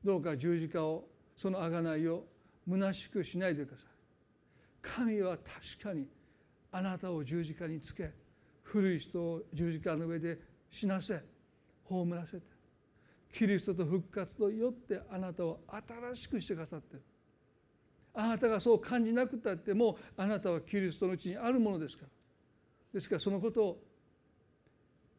[0.03, 2.25] どうか十字架をその贖いを
[2.69, 3.94] 虚しくしないでください。
[4.85, 6.07] 神は確かに
[6.71, 8.11] あなたを十字架につけ
[8.63, 10.37] 古い人を十字架の上で
[10.69, 11.21] 死なせ
[11.85, 12.43] 葬らせて
[13.33, 17.01] キリストと復活とよってあなたを新しくしてくださってる
[18.13, 22.09] あなたがそう感じなくたってもあなたはキリストのうちにあるものですから。
[22.93, 23.83] ですからそのことを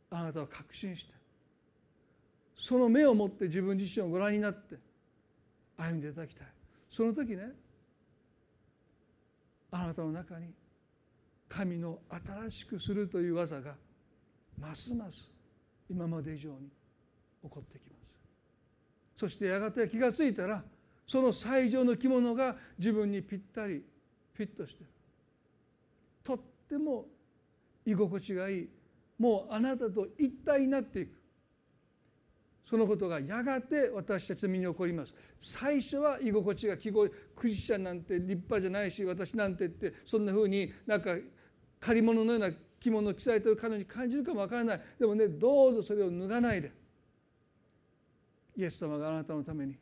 [0.09, 1.13] あなたは確信して
[2.55, 4.77] その目を持って自分自身をご覧になって
[5.77, 6.47] 歩んでいただきたい。
[6.89, 7.53] その時ね
[9.71, 10.53] あなたの中に
[11.49, 13.75] 神の新しくするという技が
[14.59, 15.31] ますます
[15.89, 16.69] 今まで以上に
[17.43, 18.07] 起こってきます。
[19.17, 20.63] そしてやがて気が付いたら
[21.07, 23.83] その最上の着物が自分にぴったり
[24.35, 24.87] フィットしてる。
[26.25, 26.39] とっ
[26.69, 27.07] ても
[27.85, 28.69] 居心地がいい。
[29.19, 31.17] もうあなたと一体になっていく。
[32.67, 35.15] そのことがやがて私たちの身に起こります。
[35.39, 41.17] 最初は居心地が記号クリスチャンなんて立派じゃないし私なんてってそんなふうになんか
[41.79, 42.51] 借り物のような
[42.81, 44.81] 着物を着されてる彼女に感じるかもわからない。
[44.99, 46.73] でもねどうぞそれを脱がないで。
[48.57, 49.77] イエス様があなたのために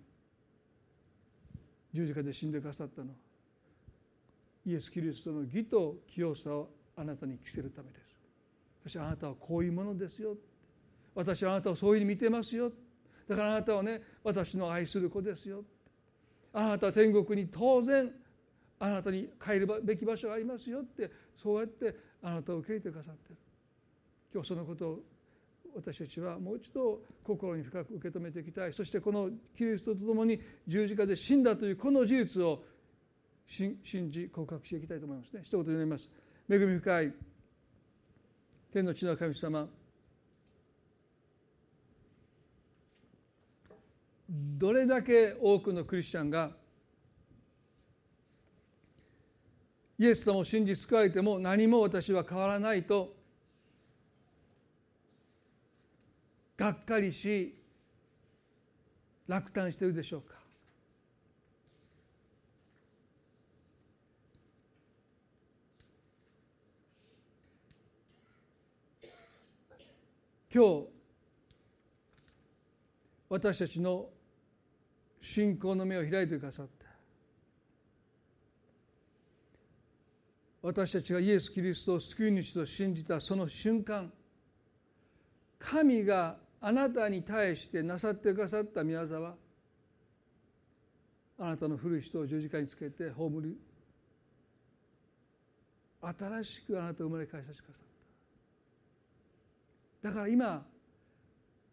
[1.91, 3.09] 十字架で死んでくださったの。
[3.09, 3.15] は
[4.67, 8.15] イエス・キリストの義と清さをあなたに着せるためです。
[8.83, 10.37] そしてあなたはこういうものですよ。
[11.15, 12.73] 私はあなたをそういうふうに見てますよ。
[13.29, 15.65] だからあなたはね私の愛する子ですよ。
[16.53, 18.11] あなたは天国に当然
[18.79, 23.37] あなたに帰るべき場所がありますよってそうやってあなたを受け入れてくださってる。
[24.33, 25.01] 今日そのことを
[25.77, 28.73] 私たちはもう一度心に深く受け止めていきたい。
[28.73, 32.63] そしてこのキリストと共に十字架で死んだというこの事実を
[33.47, 33.79] 信
[34.11, 35.41] じ告白していきたいと思いますね。
[35.45, 36.11] 一言で言います。
[36.49, 37.15] 恵み深い
[38.73, 39.69] 天の地の神様
[44.37, 46.51] どれだけ多くのクリスチャンが
[49.97, 53.15] イエス様を信じ救われても何も私は変わらないと
[56.57, 57.55] がっかりし
[59.29, 60.35] 落胆しているでしょうか。
[70.53, 70.87] 今日
[73.29, 74.14] 私たちの
[75.25, 76.85] 信仰の目を開いてくださって。
[80.61, 84.13] 私たちがイエス・キリストを救い主と信じたその瞬間
[85.59, 89.35] 神があなたに対してなさってくださった宮業は
[91.39, 93.59] あなたの古い人を十字架につけて葬り
[96.03, 97.85] 新しくあなたを生まれ返させてくださっ
[100.03, 100.09] た。
[100.09, 100.67] だから今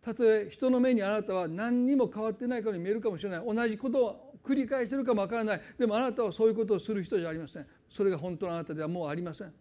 [0.01, 3.45] たとえ人の目にあなたは何にも変わってないかに見えるかもしれない。
[3.45, 5.61] 同じことを繰り返してるかもわからない。
[5.77, 7.67] でもあなたはそういうことをする人じゃありません。
[7.87, 9.53] それが本当のあなたではもうありません。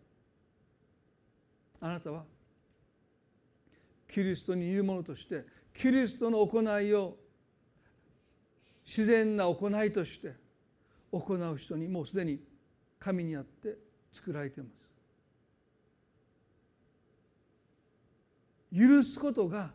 [1.81, 2.25] あなたは
[4.09, 7.17] キリストにいるものとしてキリストの行いを
[8.85, 10.35] 自然な行いとして
[11.13, 12.41] 行う人にもうすでに
[12.99, 13.77] 神にあって
[14.11, 14.81] 作られています。
[18.73, 19.73] 許すことが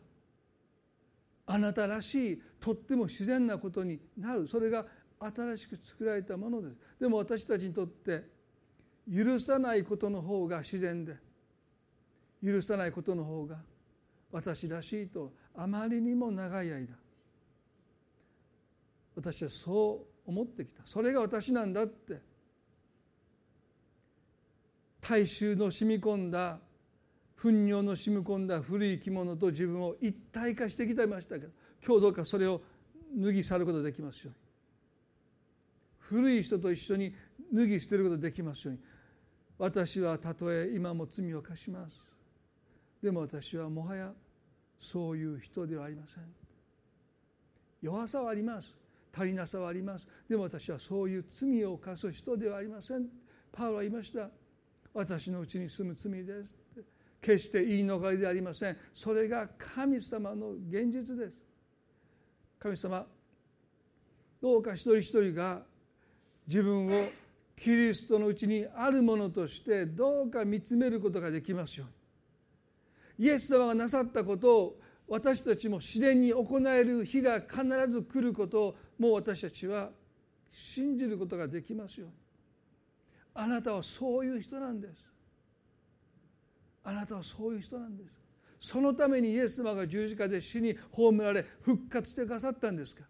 [1.48, 4.48] あなたらしいとっても自然なことになる。
[4.48, 4.86] それが
[5.20, 6.76] 新しく作られたものです。
[7.00, 8.24] でも私たちにとって
[9.14, 11.16] 許さないことの方が自然で
[12.44, 13.58] 許さないことの方が
[14.32, 16.96] 私らしいとあまりにも長い間
[19.16, 20.82] 私はそう思ってきた。
[20.86, 22.20] それが私なんだって
[25.00, 26.60] 大衆の染み込んだ
[27.36, 31.52] 糞尿の染み込んだ古い着物と自分を一体化してきてましたけど
[31.86, 32.62] 今日どうかそれを
[33.16, 34.46] 脱ぎ去ることができますように。
[36.00, 37.14] 古い人と一緒に
[37.54, 38.80] 脱ぎ捨てることができますように。
[39.58, 42.08] 私はたとえ今も罪を犯します。
[43.02, 44.12] でも私はもはや
[44.80, 46.24] そういう人ではありません。
[47.82, 48.76] 弱さはあります。
[49.14, 50.08] 足りなさはあります。
[50.28, 53.08] でも私はそういう罪を犯す人ではありません。
[53.52, 54.30] パウロは言いました。
[54.94, 56.58] 私のうちに住む罪です。
[57.26, 58.78] 決して言い逃れでありません。
[58.94, 61.42] それが神様の現実です。
[62.60, 63.04] 神様
[64.40, 65.64] どうか一人一人が
[66.46, 67.08] 自分を
[67.56, 71.88] キリストのうちにあるものとしてどうか見つめることができますよ
[73.18, 73.28] うに。
[73.28, 79.90] イエス様がなさったことを私たちも自然に行える日が必ず来ることをもう私たちは
[80.52, 82.16] 信じることができますように。
[83.34, 85.15] あなたはそういう人なんです。
[86.86, 88.12] あなたはそういう人なんです。
[88.60, 93.04] そのためにイエス様が十字架で死に葬られ復活してくださったんですか。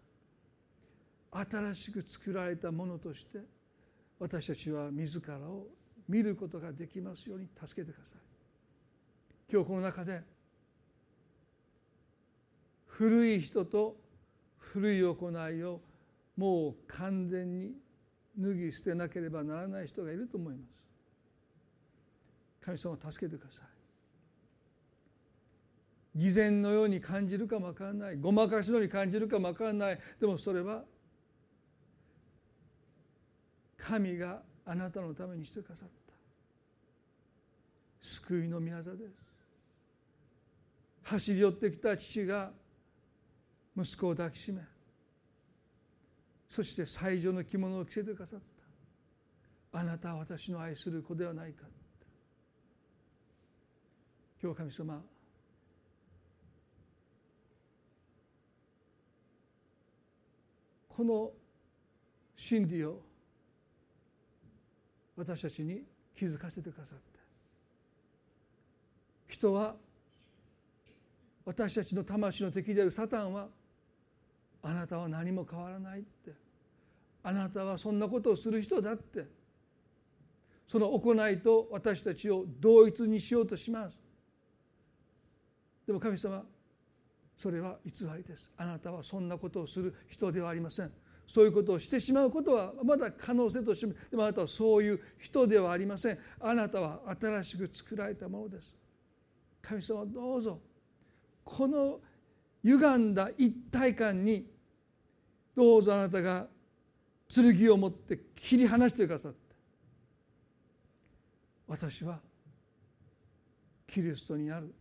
[1.30, 3.40] 新しく作られたものとして
[4.18, 5.66] 私たちは自らを
[6.08, 8.20] 見ることができますように助けてください。
[9.52, 10.22] 今日この中で
[12.86, 13.96] 古い人と
[14.58, 15.80] 古い行いを
[16.36, 17.74] もう完全に
[18.38, 20.85] 脱ぎ捨てなければならない人がいると思います。
[22.66, 23.66] 神様助けてください。
[26.18, 28.16] 偽善のように感じるかもわからない。
[28.16, 30.00] ごまかしのように感じるかもわからない。
[30.20, 30.82] でもそれは
[33.76, 35.94] 神があなたのためにしてくださった。
[38.00, 38.94] 救いの御業です。
[41.04, 42.50] 走り寄ってきた父が
[43.76, 44.60] 息子を抱きしめ
[46.48, 48.40] そして最上の着物を着せてくださっ
[49.70, 49.78] た。
[49.78, 51.62] あなたは私の愛する子ではないか
[54.46, 55.02] 今日神様。
[60.88, 61.32] この
[62.36, 63.00] 真理を
[65.16, 65.82] 私たちに
[66.14, 67.04] 気づかせてくださった
[69.26, 69.74] 人は
[71.44, 73.48] 私たちの魂の敵であるサタンは
[74.62, 76.30] あなたは何も変わらないって。
[77.24, 79.26] あなたはそんなことをする人だって。
[80.68, 84.05] その行いと私たちを同一にしようとします。
[85.86, 86.44] でも神様
[87.36, 88.50] それは偽りです。
[88.56, 90.92] あなたはそんなことをする人ではありません。
[91.26, 96.18] そういうことをしてしまうことはまだ可能性としてでもあなたはそういう人ではありません。
[96.40, 98.74] あなたは新しく作られたものです。
[99.60, 100.60] 神様どうぞ
[101.44, 102.00] この
[102.64, 104.46] 歪んだ一体感に
[105.54, 106.46] どうぞあなたが
[107.28, 109.38] 剣を持って切り離してくださって。
[111.66, 112.20] 私は
[113.86, 114.72] キリストにある。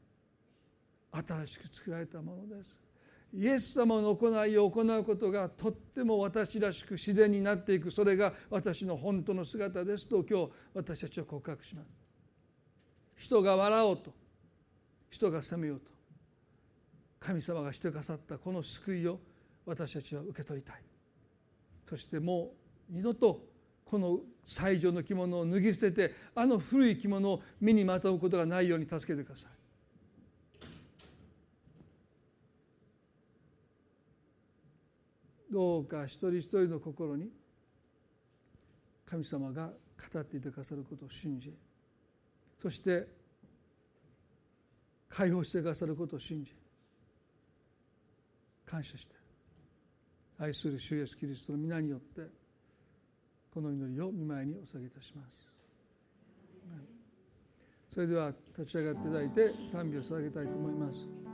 [1.25, 2.77] 新しく作られたものです。
[3.33, 7.91] イエス様の行いを行うことがとっても私らしく自然になっていく。
[7.91, 10.07] それが私の本当の姿です。
[10.07, 11.87] と今日私たちは告白します。
[13.15, 14.13] 人が笑おうと
[15.09, 15.91] 人が責めようと
[17.19, 19.19] 神様がしてくださったこの救いを
[19.65, 20.81] 私たちは受け取りたい。
[21.89, 22.53] そしても
[22.89, 23.41] う二度と
[23.83, 29.54] この最上の着物を脱ぎ捨ててあの古い着物を身にまとうことがないように助けてください。
[35.55, 37.29] どうか一人一人の心に
[39.05, 39.69] 神様が
[40.13, 41.53] 語っていてくださることを信じ
[42.61, 43.07] そして
[45.07, 46.53] 解放してくださることを信じ
[48.65, 49.15] 感謝して
[50.39, 52.23] 愛する主イエスキリストの皆によって
[53.53, 55.47] この祈りを見舞いにお下げいたします。
[57.93, 61.24] それでは立ち上がっていただいて賛美を捧げたいと思います。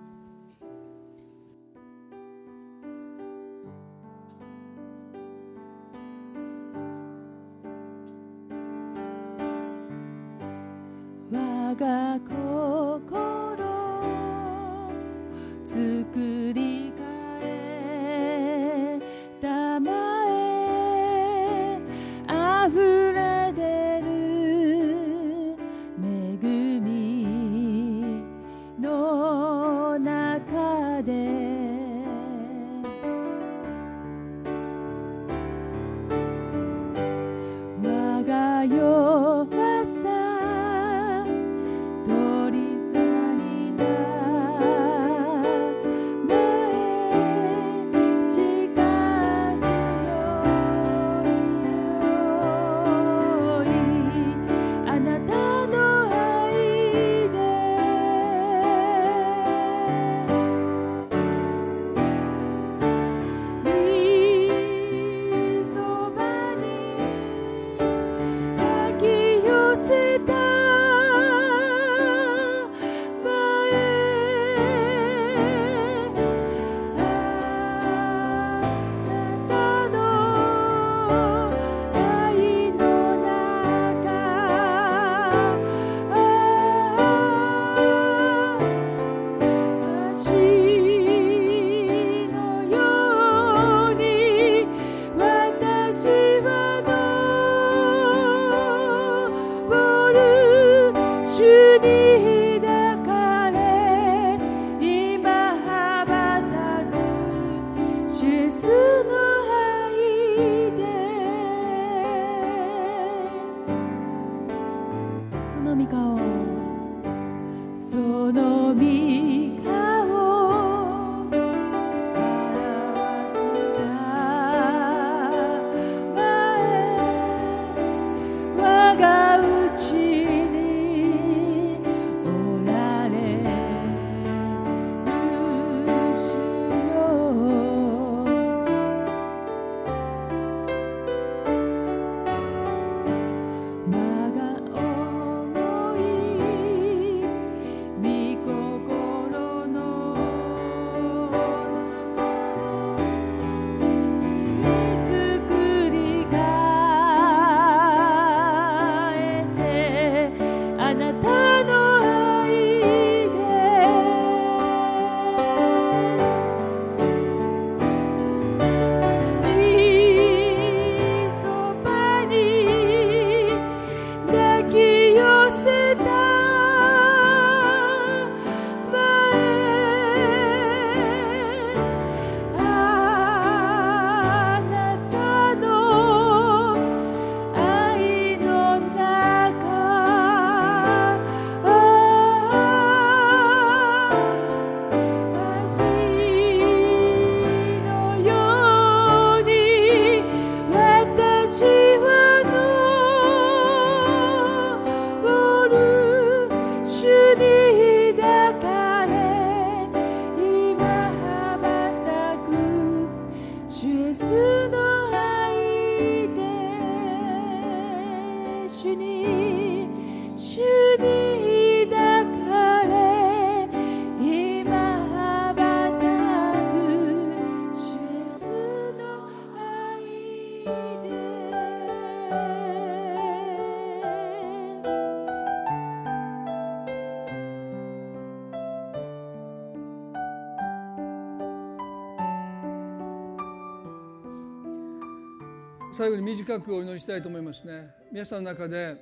[246.41, 247.91] 短くお祈りしたいと思いますね。
[248.11, 248.97] 皆さんの中で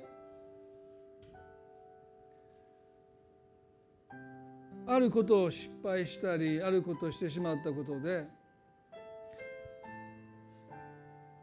[4.86, 8.26] あることを失敗したりあることをしてしまったことで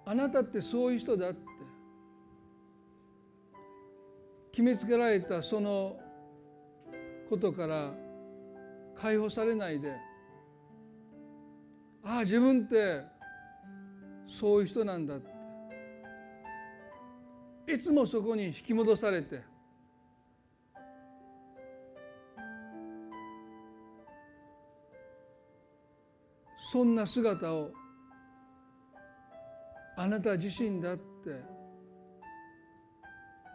[0.06, 1.40] あなたってそういう人だって
[4.52, 5.98] 決めつけられたその
[7.28, 7.92] ことから
[8.96, 9.94] 解放されないで
[12.04, 13.02] ああ自分って
[14.28, 15.37] そういう人なんだって
[17.68, 19.42] いつもそこに引き戻されて。
[26.72, 27.72] そんな姿を
[29.98, 31.04] あなた自身だって。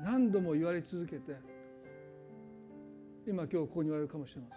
[0.05, 1.37] 何度も言われ続けて。
[3.27, 4.49] 今今日ここに言われるかもしれま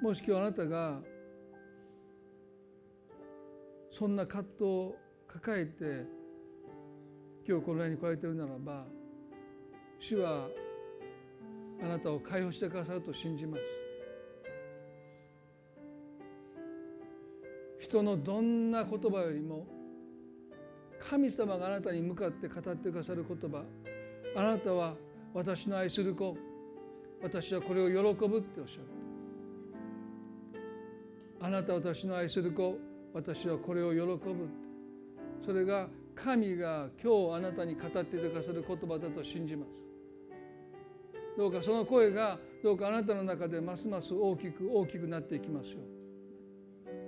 [0.00, 0.04] せん。
[0.04, 1.00] もし今日あなたが
[3.90, 4.96] そんな葛藤を
[5.28, 6.06] 抱えて
[7.46, 8.86] 今日この辺に来られているならば
[9.98, 10.48] 主は
[11.82, 13.62] あなたを解放してくださると信じます。
[17.78, 19.66] 人のどんな言葉よりも
[20.98, 23.64] 神様があなたに向かって語ってくださる言葉
[24.34, 24.96] あなたは
[25.32, 26.36] 私の愛する子
[27.22, 28.82] 私はこれを喜ぶっておっしゃる。
[31.40, 32.76] あなたは私の愛する子
[33.14, 34.14] 私はこれを喜ぶっ
[34.62, 34.67] て。
[35.44, 39.88] それが神が今日あなたに語ってくださる言葉だと信じます。
[41.38, 45.78] どうかその声がどうかあなたの中でますます大きく大きくなっていきますよ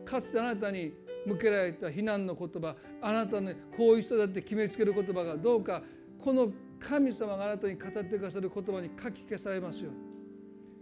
[0.05, 0.93] かつてあなたに
[1.27, 5.83] 向けられた非難の言葉あなたのこういう人だって決めつける言葉がどうか
[6.21, 9.91] この神様があなたに語ってくださる言葉に書き消されますよ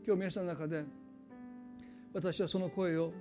[0.06, 0.84] 今日皆さんの中で
[2.12, 3.14] 私はその声を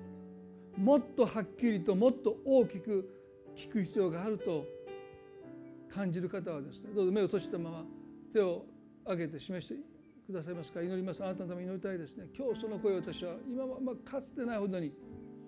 [0.76, 3.17] もっとはっきりともっと大きく
[3.58, 4.66] 聞く必要があると
[5.94, 7.84] 感じる方はですねどうぞ目を閉じたまま
[8.32, 8.64] 手を
[9.04, 9.76] 挙げて示して
[10.28, 10.82] くださいますか。
[10.82, 11.24] 祈ります。
[11.24, 12.28] あなたのために祈りたいですね。
[12.38, 14.92] 今日その声を私は今はまかつてないほどに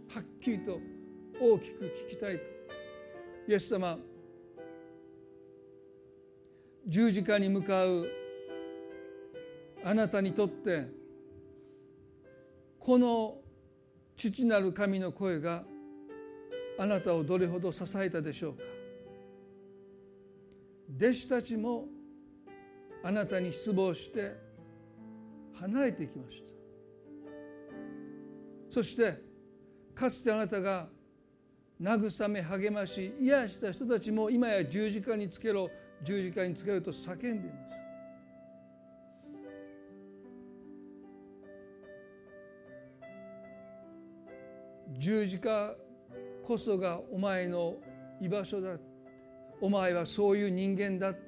[0.07, 0.79] はっきりと
[1.39, 2.43] 大きく聞きたいと。
[3.47, 3.99] イエス様
[6.87, 8.07] 十字架に向かう
[9.83, 10.87] あなたにとって
[12.79, 13.37] この
[14.15, 15.63] 父なる神の声が
[16.81, 18.63] あなたをどれほど支えたでしょうか？
[20.97, 21.85] 弟子たちも
[23.03, 24.33] あなたに失望して
[25.59, 26.45] 離れていきました。
[28.71, 29.21] そして
[29.93, 30.87] かつてあなたが
[31.81, 35.69] 慰め励まし癒した人たちも今や十字架につけろ
[36.01, 37.57] 十字架につけろと叫んでいま
[44.93, 44.99] す。
[44.99, 45.75] 十字架
[46.49, 47.75] こそがお前の
[48.19, 48.71] 居場所だ。
[49.61, 51.19] お前はそういう人間だって。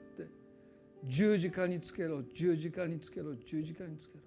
[1.05, 2.23] 十字架につけろ。
[2.33, 3.35] 十字架につけろ。
[3.35, 4.19] 十字架につけろ。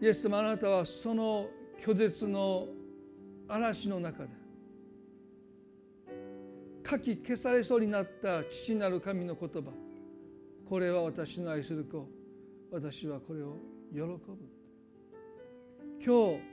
[0.00, 1.48] イエス様あなたはその
[1.84, 2.68] 拒絶の
[3.48, 4.30] 嵐の中で
[6.88, 9.70] 書き消されそうになった父なる神の言葉
[10.68, 12.08] これは私の愛する子
[12.70, 13.56] 私はこれを
[13.92, 14.18] 喜ぶ。
[16.04, 16.51] 今日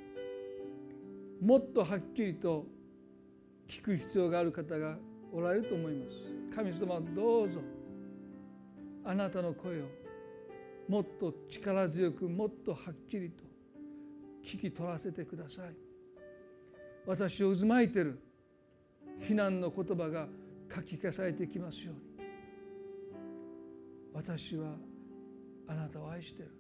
[1.42, 2.66] もっとはっきりと
[3.68, 4.98] 聞く必要がある方が
[5.32, 6.56] おられると思います。
[6.56, 7.62] 神様どうぞ。
[9.06, 9.86] あなたの声を
[10.88, 13.44] もっと力強くもっとはっきりと
[14.44, 15.76] 聞き取らせてください。
[17.06, 18.20] 私を渦巻いてる
[19.22, 20.28] 非難の言葉が
[20.74, 22.02] 書き消されてきますように。
[24.14, 24.76] 私は
[25.68, 26.52] あなたを愛してる。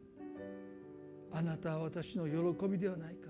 [1.31, 3.28] あなたは私の喜びではないか。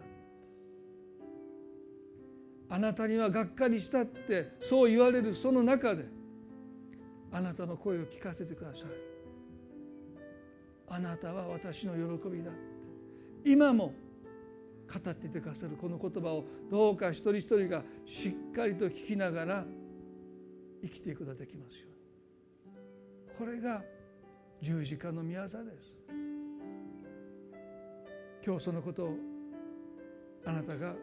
[2.69, 6.05] あなたにはがっかりしたってそう言われるその中で
[7.31, 8.89] あなたの声を聞かせてください。
[10.87, 12.59] あなたは私の喜びだって
[13.45, 13.93] 今も
[14.91, 19.65] 語っていてくださるこの言葉をどうか一人一人がしっかりと聞きながら
[20.81, 23.37] 生きていくことができますように。
[23.37, 23.83] これが
[24.61, 25.93] 十字架の御業です。
[28.45, 29.15] 今日そのことを
[30.45, 30.95] あなたが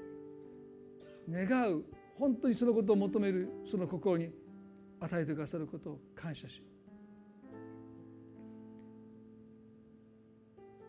[1.29, 1.85] 願う。
[2.19, 4.31] 本当にそのことを求めるその心に
[5.01, 6.63] 与えてくださることを感謝し。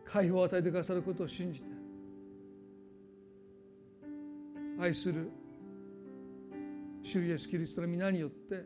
[0.05, 1.65] 解放を与えてくださることを信じて
[4.79, 5.29] 愛する
[7.03, 8.63] 主イエスキリストの皆によって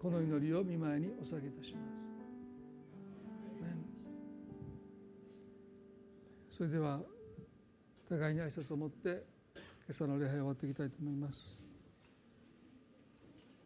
[0.00, 2.04] この祈りを見舞いにお下げいたします。
[6.56, 7.00] それでは
[8.08, 9.24] 互いに挨拶を持って
[9.86, 11.63] 今朝の礼拝を終わっていきたいと思います。